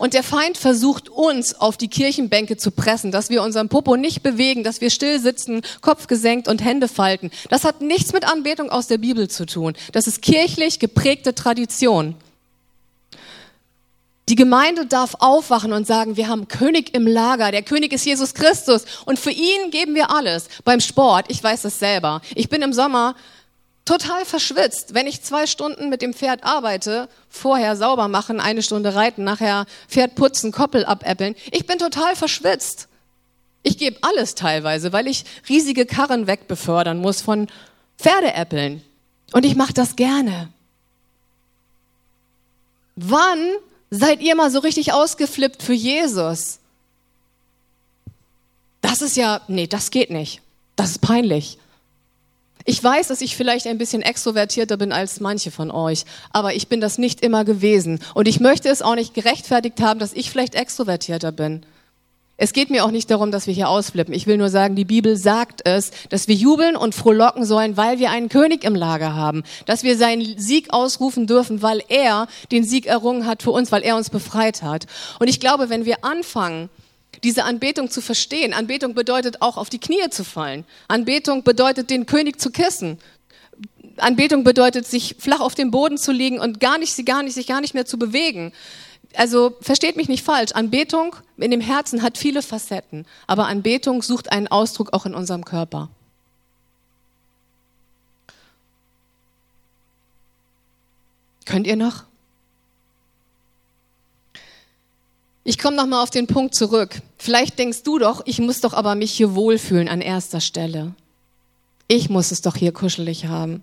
[0.00, 4.22] Und der Feind versucht uns auf die Kirchenbänke zu pressen, dass wir unseren Popo nicht
[4.22, 7.30] bewegen, dass wir still sitzen, Kopf gesenkt und Hände falten.
[7.50, 9.74] Das hat nichts mit Anbetung aus der Bibel zu tun.
[9.92, 12.14] Das ist kirchlich geprägte Tradition.
[14.30, 17.50] Die Gemeinde darf aufwachen und sagen, wir haben König im Lager.
[17.50, 20.48] Der König ist Jesus Christus und für ihn geben wir alles.
[20.64, 22.22] Beim Sport, ich weiß das selber.
[22.34, 23.16] Ich bin im Sommer
[23.90, 28.94] total verschwitzt, wenn ich zwei Stunden mit dem Pferd arbeite, vorher sauber machen, eine Stunde
[28.94, 31.34] reiten, nachher Pferd putzen, Koppel abäppeln.
[31.50, 32.86] Ich bin total verschwitzt.
[33.64, 37.48] Ich gebe alles teilweise, weil ich riesige Karren wegbefördern muss von
[37.98, 38.82] Pferdeäppeln.
[39.32, 40.50] Und ich mache das gerne.
[42.94, 43.50] Wann
[43.90, 46.60] seid ihr mal so richtig ausgeflippt für Jesus?
[48.82, 50.42] Das ist ja, nee, das geht nicht.
[50.76, 51.58] Das ist peinlich.
[52.70, 56.68] Ich weiß, dass ich vielleicht ein bisschen extrovertierter bin als manche von euch, aber ich
[56.68, 57.98] bin das nicht immer gewesen.
[58.14, 61.66] Und ich möchte es auch nicht gerechtfertigt haben, dass ich vielleicht extrovertierter bin.
[62.36, 64.14] Es geht mir auch nicht darum, dass wir hier ausflippen.
[64.14, 67.98] Ich will nur sagen, die Bibel sagt es, dass wir jubeln und frohlocken sollen, weil
[67.98, 69.42] wir einen König im Lager haben.
[69.66, 73.82] Dass wir seinen Sieg ausrufen dürfen, weil er den Sieg errungen hat für uns, weil
[73.82, 74.86] er uns befreit hat.
[75.18, 76.70] Und ich glaube, wenn wir anfangen,
[77.22, 78.52] diese Anbetung zu verstehen.
[78.52, 80.64] Anbetung bedeutet auch auf die Knie zu fallen.
[80.88, 82.98] Anbetung bedeutet den König zu kissen.
[83.96, 87.34] Anbetung bedeutet sich flach auf den Boden zu legen und gar nicht, sie gar nicht,
[87.34, 88.52] sich gar nicht mehr zu bewegen.
[89.14, 90.52] Also versteht mich nicht falsch.
[90.52, 95.44] Anbetung in dem Herzen hat viele Facetten, aber Anbetung sucht einen Ausdruck auch in unserem
[95.44, 95.90] Körper.
[101.44, 102.04] Könnt ihr noch?
[105.50, 107.02] Ich komme noch mal auf den Punkt zurück.
[107.18, 110.94] Vielleicht denkst du doch, ich muss doch aber mich hier wohlfühlen an erster Stelle.
[111.88, 113.60] Ich muss es doch hier kuschelig haben.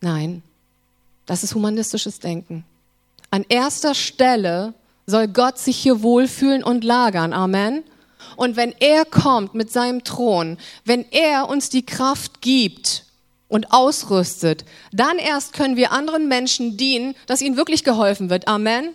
[0.00, 0.42] Nein,
[1.26, 2.64] das ist humanistisches Denken.
[3.30, 4.72] An erster Stelle
[5.04, 7.34] soll Gott sich hier wohlfühlen und lagern.
[7.34, 7.82] Amen.
[8.36, 10.56] Und wenn er kommt mit seinem Thron,
[10.86, 13.04] wenn er uns die Kraft gibt,
[13.46, 18.48] und ausrüstet, dann erst können wir anderen Menschen dienen, dass ihnen wirklich geholfen wird.
[18.48, 18.94] Amen.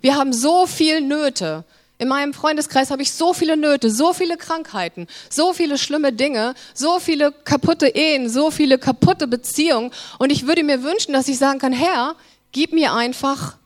[0.00, 1.64] Wir haben so viel Nöte.
[2.00, 6.54] In meinem Freundeskreis habe ich so viele Nöte, so viele Krankheiten, so viele schlimme Dinge,
[6.72, 9.90] so viele kaputte Ehen, so viele kaputte Beziehungen.
[10.18, 12.14] Und ich würde mir wünschen, dass ich sagen kann, Herr,
[12.52, 13.56] gib mir einfach,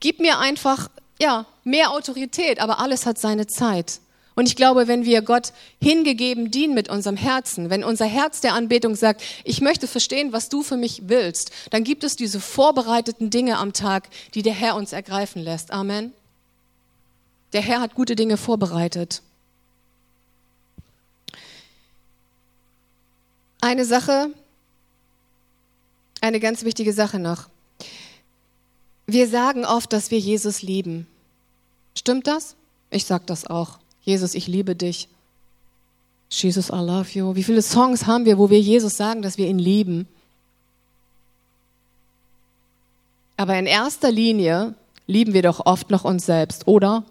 [0.00, 0.88] gib mir einfach,
[1.20, 2.60] ja, mehr Autorität.
[2.60, 4.00] Aber alles hat seine Zeit.
[4.34, 5.52] Und ich glaube, wenn wir Gott
[5.82, 10.48] hingegeben dienen mit unserem Herzen, wenn unser Herz der Anbetung sagt, ich möchte verstehen, was
[10.48, 14.76] du für mich willst, dann gibt es diese vorbereiteten Dinge am Tag, die der Herr
[14.76, 15.70] uns ergreifen lässt.
[15.70, 16.12] Amen.
[17.52, 19.22] Der Herr hat gute Dinge vorbereitet.
[23.60, 24.30] Eine Sache,
[26.20, 27.48] eine ganz wichtige Sache noch.
[29.06, 31.06] Wir sagen oft, dass wir Jesus lieben.
[31.94, 32.56] Stimmt das?
[32.90, 33.81] Ich sage das auch.
[34.02, 35.08] Jesus, ich liebe dich.
[36.30, 37.34] Jesus, I love you.
[37.34, 40.08] Wie viele Songs haben wir, wo wir Jesus sagen, dass wir ihn lieben?
[43.36, 44.74] Aber in erster Linie
[45.06, 47.04] lieben wir doch oft noch uns selbst, oder?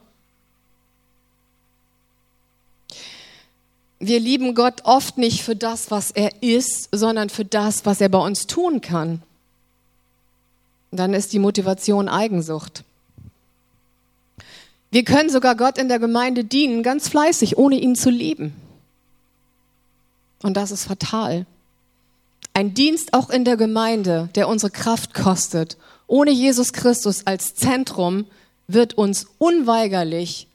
[4.00, 8.10] Wir lieben Gott oft nicht für das, was er ist, sondern für das, was er
[8.10, 9.22] bei uns tun kann.
[10.90, 12.84] Dann ist die Motivation Eigensucht.
[14.92, 18.54] Wir können sogar Gott in der Gemeinde dienen, ganz fleißig, ohne ihn zu lieben.
[20.44, 21.46] Und das ist fatal.
[22.54, 25.78] Ein Dienst auch in der Gemeinde, der unsere Kraft kostet,
[26.08, 28.26] ohne Jesus Christus als Zentrum,
[28.68, 30.48] wird uns unweigerlich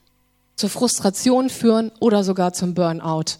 [0.54, 3.38] zur Frustration führen oder sogar zum Burnout.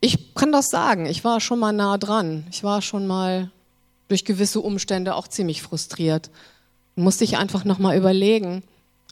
[0.00, 2.44] Ich kann das sagen, ich war schon mal nah dran.
[2.50, 3.50] Ich war schon mal
[4.08, 6.30] durch gewisse Umstände auch ziemlich frustriert.
[6.96, 8.62] Musste ich einfach nochmal überlegen,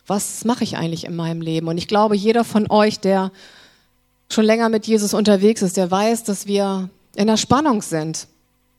[0.06, 1.68] was mache ich eigentlich in meinem Leben?
[1.68, 3.32] Und ich glaube, jeder von euch, der
[4.30, 8.26] schon länger mit Jesus unterwegs ist, der weiß, dass wir in der Spannung sind.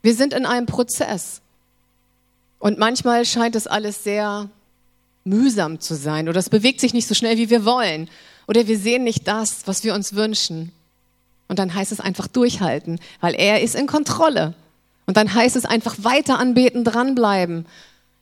[0.02, 1.42] Wir sind in einem Prozess.
[2.60, 4.50] Und manchmal scheint es alles sehr
[5.24, 8.10] mühsam zu sein oder es bewegt sich nicht so schnell, wie wir wollen.
[8.48, 10.72] Oder wir sehen nicht das, was wir uns wünschen.
[11.50, 14.54] Und dann heißt es einfach durchhalten, weil er ist in Kontrolle.
[15.08, 17.66] Und dann heißt es einfach weiter anbeten, dranbleiben.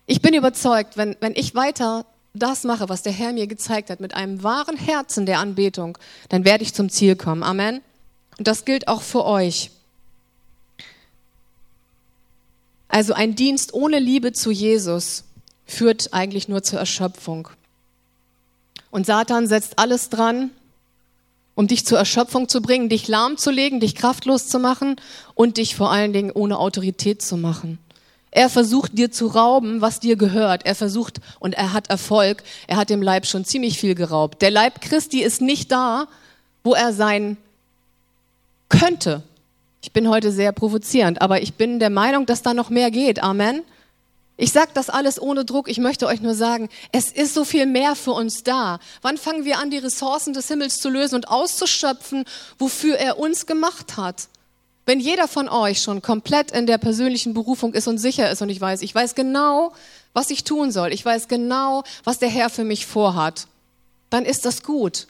[0.06, 4.00] Ich bin überzeugt, wenn, wenn ich weiter das mache, was der Herr mir gezeigt hat,
[4.00, 5.98] mit einem wahren Herzen der Anbetung,
[6.30, 7.44] dann werde ich zum Ziel kommen.
[7.44, 7.82] Amen.
[8.38, 9.72] Und das gilt auch für euch.
[12.88, 15.24] Also ein Dienst ohne Liebe zu Jesus
[15.66, 17.50] führt eigentlich nur zur Erschöpfung.
[18.92, 20.52] Und Satan setzt alles dran,
[21.56, 24.98] um dich zur Erschöpfung zu bringen, dich lahmzulegen, dich kraftlos zu machen
[25.34, 27.80] und dich vor allen Dingen ohne Autorität zu machen.
[28.32, 30.66] Er versucht dir zu rauben, was dir gehört.
[30.66, 32.44] Er versucht und er hat Erfolg.
[32.68, 34.42] Er hat dem Leib schon ziemlich viel geraubt.
[34.42, 36.08] Der Leib Christi ist nicht da,
[36.62, 37.38] wo er sein
[38.68, 39.24] könnte.
[39.82, 43.24] Ich bin heute sehr provozierend, aber ich bin der Meinung, dass da noch mehr geht.
[43.24, 43.62] Amen.
[44.38, 45.70] Ich sage das alles ohne Druck.
[45.70, 48.80] Ich möchte euch nur sagen, es ist so viel mehr für uns da.
[49.02, 52.26] Wann fangen wir an, die Ressourcen des Himmels zu lösen und auszuschöpfen,
[52.58, 54.28] wofür er uns gemacht hat?
[54.86, 58.50] Wenn jeder von euch schon komplett in der persönlichen Berufung ist und sicher ist und
[58.50, 59.74] ich weiß, ich weiß genau,
[60.14, 63.48] was ich tun soll, ich weiß genau, was der Herr für mich vorhat,
[64.10, 65.08] dann ist das gut.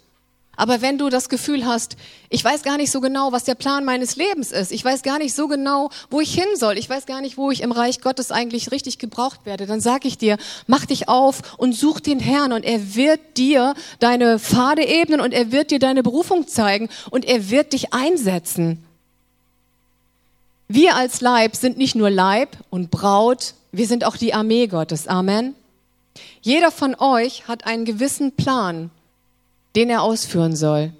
[0.58, 1.97] Aber wenn du das Gefühl hast,
[2.30, 5.20] ich weiß gar nicht so genau, was der Plan meines Lebens ist, ich weiß gar
[5.20, 8.01] nicht so genau, wo ich hin soll, ich weiß gar nicht, wo ich im Reich
[8.01, 10.38] Gottes eigentlich richtig gebraucht werde, dann sage ich dir,
[10.68, 15.34] mach dich auf und such den Herrn und er wird dir deine Pfade ebnen und
[15.34, 18.84] er wird dir deine Berufung zeigen und er wird dich einsetzen.
[20.68, 25.08] Wir als Leib sind nicht nur Leib und Braut, wir sind auch die Armee Gottes.
[25.08, 25.53] Amen.
[26.41, 28.89] Jeder von euch hat einen gewissen Plan
[29.76, 30.93] den er ausführen soll.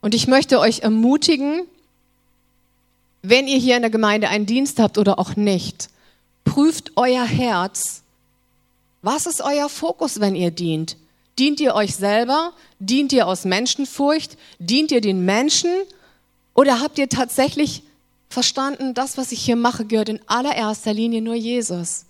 [0.00, 1.62] Und ich möchte euch ermutigen,
[3.22, 5.88] wenn ihr hier in der Gemeinde einen Dienst habt oder auch nicht,
[6.44, 8.02] prüft euer Herz.
[9.00, 10.96] Was ist euer Fokus, wenn ihr dient?
[11.38, 12.52] Dient ihr euch selber?
[12.80, 14.36] Dient ihr aus Menschenfurcht?
[14.58, 15.70] Dient ihr den Menschen?
[16.54, 17.82] Oder habt ihr tatsächlich
[18.28, 22.04] verstanden, das, was ich hier mache, gehört in allererster Linie nur Jesus?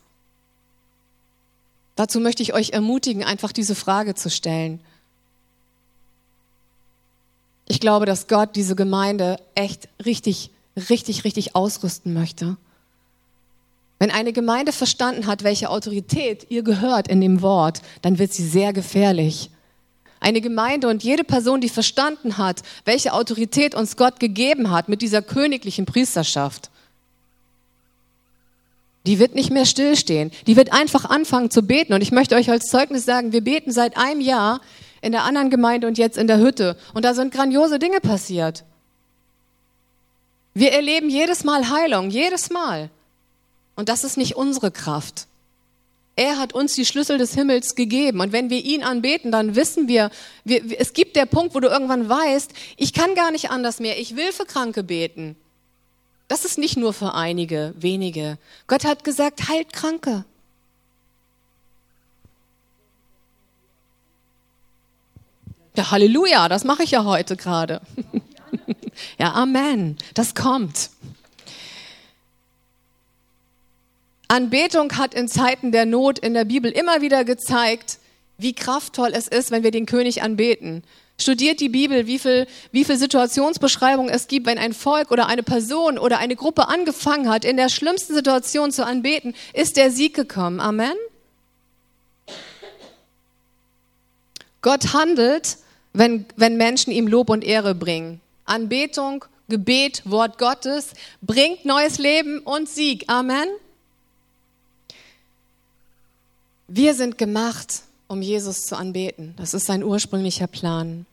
[1.94, 4.80] Dazu möchte ich euch ermutigen, einfach diese Frage zu stellen.
[7.66, 10.50] Ich glaube, dass Gott diese Gemeinde echt richtig,
[10.90, 12.56] richtig, richtig ausrüsten möchte.
[13.98, 18.46] Wenn eine Gemeinde verstanden hat, welche Autorität ihr gehört in dem Wort, dann wird sie
[18.46, 19.50] sehr gefährlich.
[20.18, 25.02] Eine Gemeinde und jede Person, die verstanden hat, welche Autorität uns Gott gegeben hat mit
[25.02, 26.70] dieser königlichen Priesterschaft,
[29.06, 30.30] die wird nicht mehr stillstehen.
[30.46, 31.92] Die wird einfach anfangen zu beten.
[31.92, 34.60] Und ich möchte euch als Zeugnis sagen, wir beten seit einem Jahr
[35.02, 36.76] in der anderen Gemeinde und jetzt in der Hütte.
[36.94, 38.64] Und da sind grandiose Dinge passiert.
[40.54, 42.88] Wir erleben jedes Mal Heilung, jedes Mal.
[43.74, 45.26] Und das ist nicht unsere Kraft.
[46.14, 48.20] Er hat uns die Schlüssel des Himmels gegeben.
[48.20, 50.10] Und wenn wir ihn anbeten, dann wissen wir,
[50.44, 53.98] wir, es gibt der Punkt, wo du irgendwann weißt, ich kann gar nicht anders mehr.
[53.98, 55.36] Ich will für Kranke beten.
[56.28, 58.38] Das ist nicht nur für einige, wenige.
[58.66, 60.24] Gott hat gesagt, heilt Kranke.
[65.74, 67.80] Ja, Halleluja, das mache ich ja heute gerade.
[69.18, 70.90] ja, Amen, das kommt.
[74.28, 77.98] Anbetung hat in Zeiten der Not in der Bibel immer wieder gezeigt,
[78.36, 80.82] wie kraftvoll es ist, wenn wir den König anbeten.
[81.18, 85.42] Studiert die Bibel, wie viel, wie viel Situationsbeschreibungen es gibt, wenn ein Volk oder eine
[85.42, 90.14] Person oder eine Gruppe angefangen hat, in der schlimmsten Situation zu anbeten, ist der Sieg
[90.14, 90.60] gekommen.
[90.60, 90.94] Amen.
[94.62, 95.58] Gott handelt,
[95.92, 98.20] wenn, wenn Menschen ihm Lob und Ehre bringen.
[98.44, 103.04] Anbetung, Gebet, Wort Gottes bringt neues Leben und Sieg.
[103.08, 103.48] Amen.
[106.68, 109.34] Wir sind gemacht, um Jesus zu anbeten.
[109.36, 111.06] Das ist sein ursprünglicher Plan.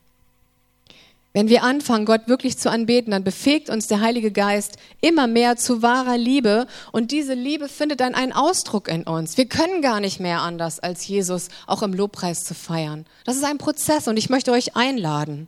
[1.31, 5.57] Wenn wir anfangen, Gott wirklich zu anbeten, dann befähigt uns der Heilige Geist immer mehr
[5.57, 9.37] zu wahrer Liebe und diese Liebe findet dann einen Ausdruck in uns.
[9.37, 13.05] Wir können gar nicht mehr anders, als Jesus auch im Lobpreis zu feiern.
[13.25, 15.47] Das ist ein Prozess und ich möchte euch einladen.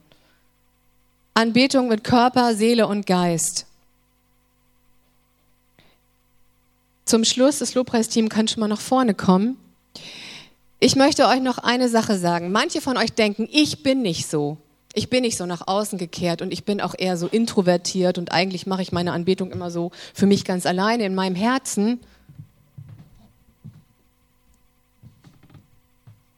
[1.34, 3.66] Anbetung mit Körper, Seele und Geist.
[7.06, 9.58] Zum Schluss, das Lobpreisteam kann schon mal nach vorne kommen.
[10.80, 12.52] Ich möchte euch noch eine Sache sagen.
[12.52, 14.58] Manche von euch denken, ich bin nicht so.
[14.94, 18.32] Ich bin nicht so nach außen gekehrt und ich bin auch eher so introvertiert und
[18.32, 22.00] eigentlich mache ich meine Anbetung immer so für mich ganz alleine in meinem Herzen.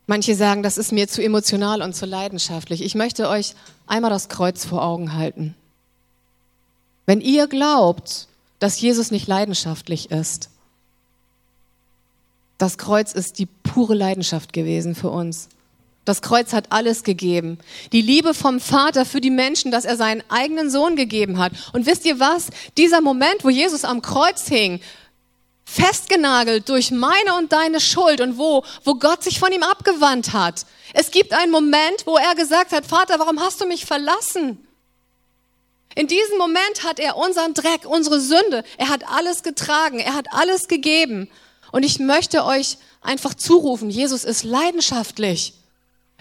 [0.06, 2.84] Manche sagen, das ist mir zu emotional und zu leidenschaftlich.
[2.84, 3.56] Ich möchte euch
[3.88, 5.56] einmal das Kreuz vor Augen halten.
[7.06, 8.28] Wenn ihr glaubt,
[8.60, 10.50] dass Jesus nicht leidenschaftlich ist,
[12.58, 15.50] das Kreuz ist die pure Leidenschaft gewesen für uns.
[16.06, 17.60] Das Kreuz hat alles gegeben.
[17.94, 21.54] Die Liebe vom Vater für die Menschen, dass er seinen eigenen Sohn gegeben hat.
[21.72, 22.48] Und wisst ihr was?
[22.78, 24.82] Dieser Moment, wo Jesus am Kreuz hing,
[25.66, 30.66] festgenagelt durch meine und deine Schuld und wo, wo Gott sich von ihm abgewandt hat.
[30.94, 34.60] Es gibt einen Moment, wo er gesagt hat, Vater, warum hast du mich verlassen?
[35.96, 40.28] In diesem Moment hat er unseren Dreck, unsere Sünde, er hat alles getragen, er hat
[40.32, 41.30] alles gegeben.
[41.72, 45.54] Und ich möchte euch einfach zurufen, Jesus ist leidenschaftlich.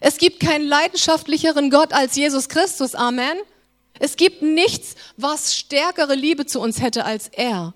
[0.05, 2.97] Es gibt keinen leidenschaftlicheren Gott als Jesus Christus.
[2.97, 3.39] Amen.
[4.01, 7.73] Es gibt nichts, was stärkere Liebe zu uns hätte als er.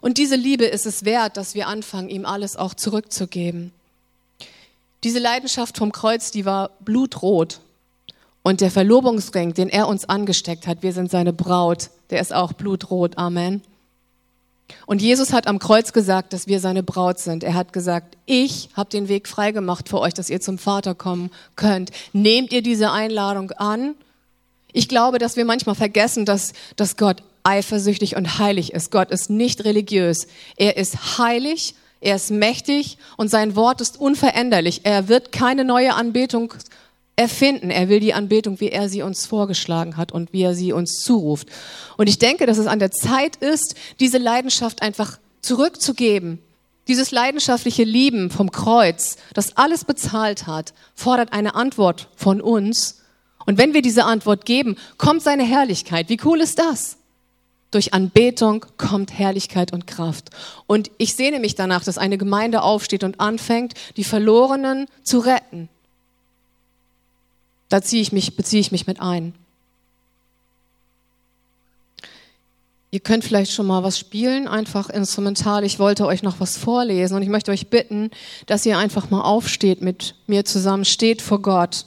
[0.00, 3.72] Und diese Liebe ist es wert, dass wir anfangen, ihm alles auch zurückzugeben.
[5.02, 7.58] Diese Leidenschaft vom Kreuz, die war blutrot.
[8.44, 12.52] Und der Verlobungsring, den er uns angesteckt hat, wir sind seine Braut, der ist auch
[12.52, 13.18] blutrot.
[13.18, 13.62] Amen.
[14.86, 17.44] Und Jesus hat am Kreuz gesagt, dass wir seine Braut sind.
[17.44, 21.30] Er hat gesagt, ich habe den Weg freigemacht für euch, dass ihr zum Vater kommen
[21.54, 21.90] könnt.
[22.12, 23.94] Nehmt ihr diese Einladung an?
[24.72, 28.90] Ich glaube, dass wir manchmal vergessen, dass, dass Gott eifersüchtig und heilig ist.
[28.90, 30.26] Gott ist nicht religiös.
[30.56, 34.80] Er ist heilig, er ist mächtig und sein Wort ist unveränderlich.
[34.84, 36.52] Er wird keine neue Anbetung
[37.16, 37.70] erfinden.
[37.70, 41.00] Er will die Anbetung, wie er sie uns vorgeschlagen hat und wie er sie uns
[41.00, 41.48] zuruft.
[41.96, 46.38] Und ich denke, dass es an der Zeit ist, diese Leidenschaft einfach zurückzugeben.
[46.88, 53.02] Dieses leidenschaftliche Lieben vom Kreuz, das alles bezahlt hat, fordert eine Antwort von uns.
[53.44, 56.08] Und wenn wir diese Antwort geben, kommt seine Herrlichkeit.
[56.10, 56.98] Wie cool ist das?
[57.72, 60.30] Durch Anbetung kommt Herrlichkeit und Kraft.
[60.66, 65.68] Und ich sehne mich danach, dass eine Gemeinde aufsteht und anfängt, die Verlorenen zu retten
[67.68, 69.34] da ziehe ich mich, beziehe ich mich mit ein.
[72.92, 75.64] Ihr könnt vielleicht schon mal was spielen, einfach instrumental.
[75.64, 78.10] Ich wollte euch noch was vorlesen und ich möchte euch bitten,
[78.46, 81.84] dass ihr einfach mal aufsteht mit mir zusammen, steht vor Gott.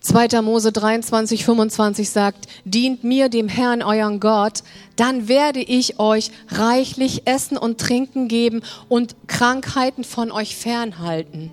[0.00, 0.42] 2.
[0.42, 4.62] Mose 23, 25 sagt, dient mir dem Herrn, euren Gott,
[4.96, 11.52] dann werde ich euch reichlich Essen und Trinken geben und Krankheiten von euch fernhalten.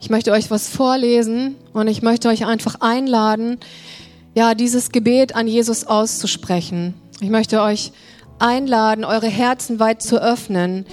[0.00, 3.58] Ich möchte euch was vorlesen und ich möchte euch einfach einladen,
[4.34, 6.94] ja, dieses Gebet an Jesus auszusprechen.
[7.20, 7.92] Ich möchte euch
[8.38, 10.86] einladen, eure Herzen weit zu öffnen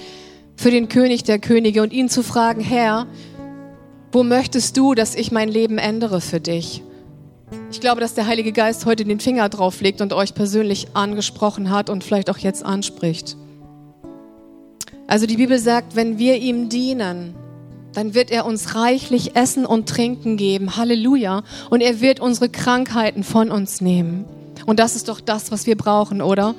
[0.56, 3.06] für den König der Könige und ihn zu fragen, Herr,
[4.12, 6.82] wo möchtest du, dass ich mein Leben ändere für dich?
[7.70, 11.70] Ich glaube, dass der Heilige Geist heute den Finger drauf legt und euch persönlich angesprochen
[11.70, 13.38] hat und vielleicht auch jetzt anspricht.
[15.06, 17.34] Also die Bibel sagt, wenn wir ihm dienen,
[17.98, 20.76] dann wird er uns reichlich Essen und Trinken geben.
[20.76, 21.42] Halleluja.
[21.68, 24.24] Und er wird unsere Krankheiten von uns nehmen.
[24.66, 26.54] Und das ist doch das, was wir brauchen, oder?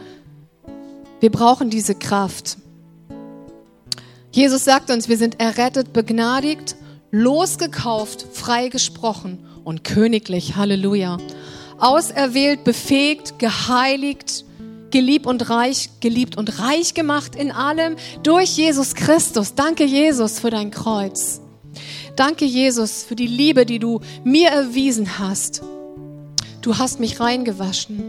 [1.22, 2.58] Wir brauchen diese Kraft.
[4.34, 6.76] Jesus sagt uns, wir sind errettet, begnadigt,
[7.10, 10.58] losgekauft, freigesprochen und königlich.
[10.58, 11.20] Halleluja.
[11.78, 14.44] Auserwählt, befähigt, geheiligt,
[14.92, 19.56] geliebt und reich, geliebt und reich gemacht in allem durch Jesus Christus.
[19.56, 21.42] Danke Jesus für dein Kreuz.
[22.16, 25.62] Danke Jesus für die Liebe, die du mir erwiesen hast.
[26.62, 28.04] Du hast mich reingewaschen.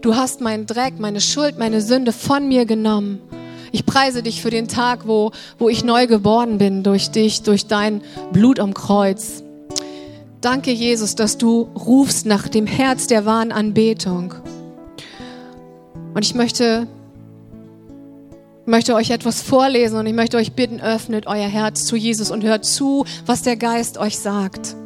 [0.00, 3.20] Du hast meinen Dreck, meine Schuld, meine Sünde von mir genommen.
[3.72, 7.66] Ich preise dich für den Tag, wo, wo ich neu geboren bin durch dich, durch
[7.66, 8.02] dein
[8.32, 9.42] Blut am Kreuz.
[10.40, 14.34] Danke, Jesus, dass du rufst nach dem Herz der wahren Anbetung.
[16.14, 16.86] Und ich möchte,
[18.66, 22.44] möchte euch etwas vorlesen und ich möchte euch bitten, öffnet euer Herz zu Jesus und
[22.44, 24.76] hört zu, was der Geist euch sagt.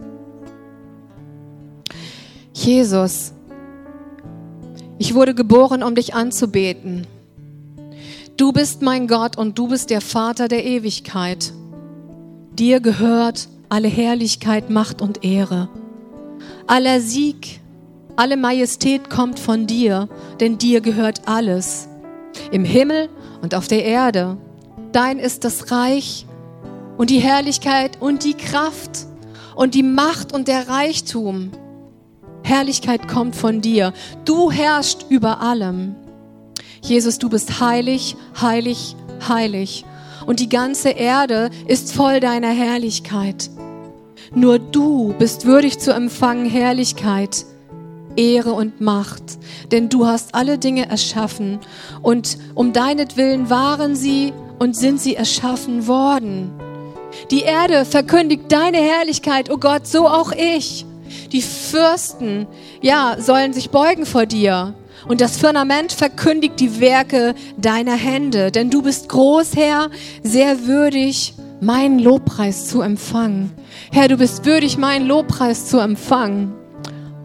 [2.55, 3.33] Jesus,
[4.99, 7.07] ich wurde geboren, um dich anzubeten.
[8.37, 11.53] Du bist mein Gott und du bist der Vater der Ewigkeit.
[12.53, 15.69] Dir gehört alle Herrlichkeit, Macht und Ehre.
[16.67, 17.61] Aller Sieg,
[18.19, 20.09] alle Majestät kommt von dir,
[20.41, 21.89] denn dir gehört alles.
[22.51, 23.09] Im Himmel
[23.43, 24.37] und auf der Erde.
[24.91, 26.27] Dein ist das Reich
[26.97, 29.07] und die Herrlichkeit und die Kraft
[29.55, 31.53] und die Macht und der Reichtum.
[32.43, 33.93] Herrlichkeit kommt von dir.
[34.25, 35.95] Du herrschst über allem.
[36.83, 38.97] Jesus, du bist heilig, heilig,
[39.29, 39.85] heilig.
[40.27, 43.49] Und die ganze Erde ist voll deiner Herrlichkeit.
[44.35, 47.47] Nur du bist würdig zu empfangen Herrlichkeit,
[48.19, 49.23] Ehre und Macht,
[49.71, 51.61] denn du hast alle Dinge erschaffen
[52.03, 56.51] und um deinetwillen waren sie und sind sie erschaffen worden.
[57.31, 60.85] Die Erde verkündigt deine Herrlichkeit, o oh Gott, so auch ich.
[61.33, 62.47] Die Fürsten,
[62.83, 64.75] ja, sollen sich beugen vor dir.
[65.07, 69.91] Und das Firmament verkündigt die Werke deiner Hände, denn du bist groß, Herr,
[70.23, 73.53] sehr würdig, meinen Lobpreis zu empfangen.
[73.93, 76.58] Herr, du bist würdig, meinen Lobpreis zu empfangen.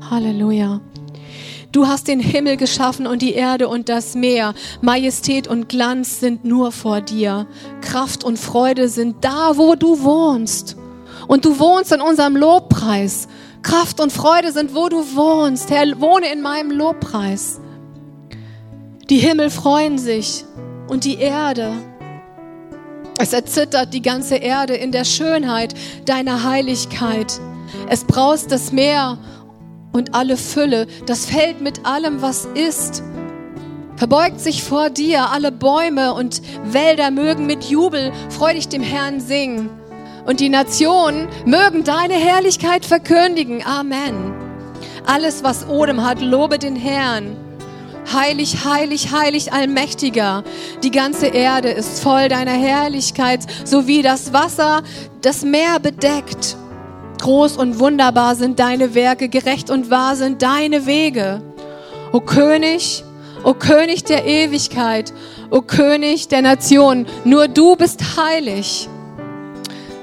[0.10, 0.82] Halleluja.
[1.72, 4.54] Du hast den Himmel geschaffen und die Erde und das Meer.
[4.82, 7.48] Majestät und Glanz sind nur vor dir.
[7.82, 10.78] Kraft und Freude sind da, wo du wohnst.
[11.28, 13.28] Und du wohnst in unserem Lobpreis.
[13.64, 15.72] Kraft und Freude sind, wo du wohnst.
[15.72, 17.60] Herr, wohne in meinem Lobpreis.
[19.10, 20.46] Die Himmel freuen sich
[20.88, 21.74] und die Erde.
[23.18, 25.74] Es erzittert die ganze Erde in der Schönheit
[26.06, 27.40] deiner Heiligkeit.
[27.90, 29.18] Es braust das Meer
[29.94, 33.04] und alle Fülle, das Feld mit allem, was ist.
[33.96, 39.70] Verbeugt sich vor dir, alle Bäume und Wälder mögen mit Jubel freudig dem Herrn singen.
[40.26, 43.64] Und die Nationen mögen deine Herrlichkeit verkündigen.
[43.66, 44.34] Amen.
[45.06, 47.38] Alles, was Odem hat, lobe den Herrn.
[48.12, 50.44] Heilig, heilig, heilig, allmächtiger.
[50.82, 54.82] Die ganze Erde ist voll deiner Herrlichkeit, so wie das Wasser
[55.22, 56.58] das Meer bedeckt.
[57.24, 61.42] Groß und wunderbar sind deine Werke, gerecht und wahr sind deine Wege.
[62.12, 63.06] O König,
[63.46, 65.14] o König der Ewigkeit,
[65.50, 68.90] o König der Nationen, nur du bist heilig.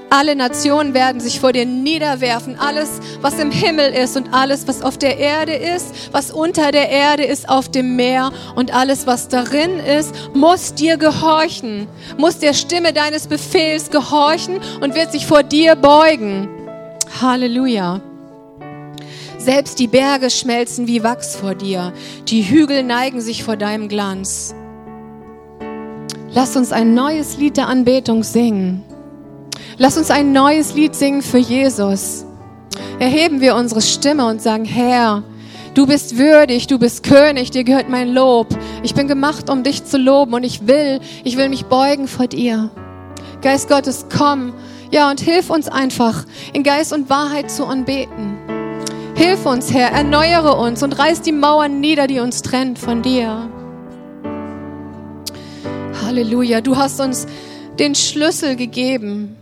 [0.08, 2.58] Alle Nationen werden sich vor dir niederwerfen.
[2.58, 6.88] Alles, was im Himmel ist und alles, was auf der Erde ist, was unter der
[6.88, 11.86] Erde ist, auf dem Meer und alles, was darin ist, muss dir gehorchen,
[12.16, 16.48] muss der Stimme deines Befehls gehorchen und wird sich vor dir beugen.
[17.20, 18.00] Halleluja.
[19.38, 21.92] Selbst die Berge schmelzen wie Wachs vor dir.
[22.28, 24.54] Die Hügel neigen sich vor deinem Glanz.
[26.32, 28.84] Lass uns ein neues Lied der Anbetung singen.
[29.78, 32.24] Lass uns ein neues Lied singen für Jesus.
[32.98, 35.22] Erheben wir unsere Stimme und sagen, Herr,
[35.74, 38.48] du bist würdig, du bist König, dir gehört mein Lob.
[38.82, 42.26] Ich bin gemacht, um dich zu loben und ich will, ich will mich beugen vor
[42.26, 42.70] dir.
[43.40, 44.52] Geist Gottes, komm
[44.90, 48.38] ja, und hilf uns einfach, in Geist und Wahrheit zu anbeten.
[49.14, 53.48] Hilf uns, Herr, erneuere uns und reiß die Mauern nieder, die uns trennt von dir.
[56.02, 57.26] Halleluja, du hast uns
[57.78, 59.36] den Schlüssel gegeben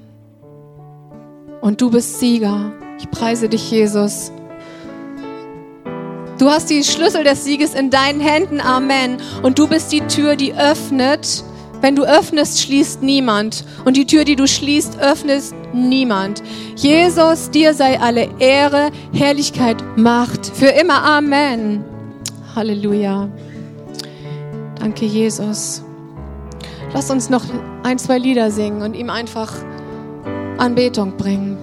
[1.61, 2.73] und du bist Sieger.
[2.99, 4.33] Ich preise dich, Jesus.
[6.39, 9.19] Du hast die Schlüssel des Sieges in deinen Händen, Amen.
[9.43, 11.43] Und du bist die Tür, die öffnet
[11.81, 13.65] wenn du öffnest, schließt niemand.
[13.85, 16.43] Und die Tür, die du schließt, öffnet niemand.
[16.77, 20.47] Jesus, dir sei alle Ehre, Herrlichkeit, Macht.
[20.47, 21.03] Für immer.
[21.05, 21.85] Amen.
[22.55, 23.29] Halleluja.
[24.79, 25.83] Danke, Jesus.
[26.95, 27.45] Lass uns noch
[27.83, 29.53] ein, zwei Lieder singen und ihm einfach
[30.57, 31.59] Anbetung bringen.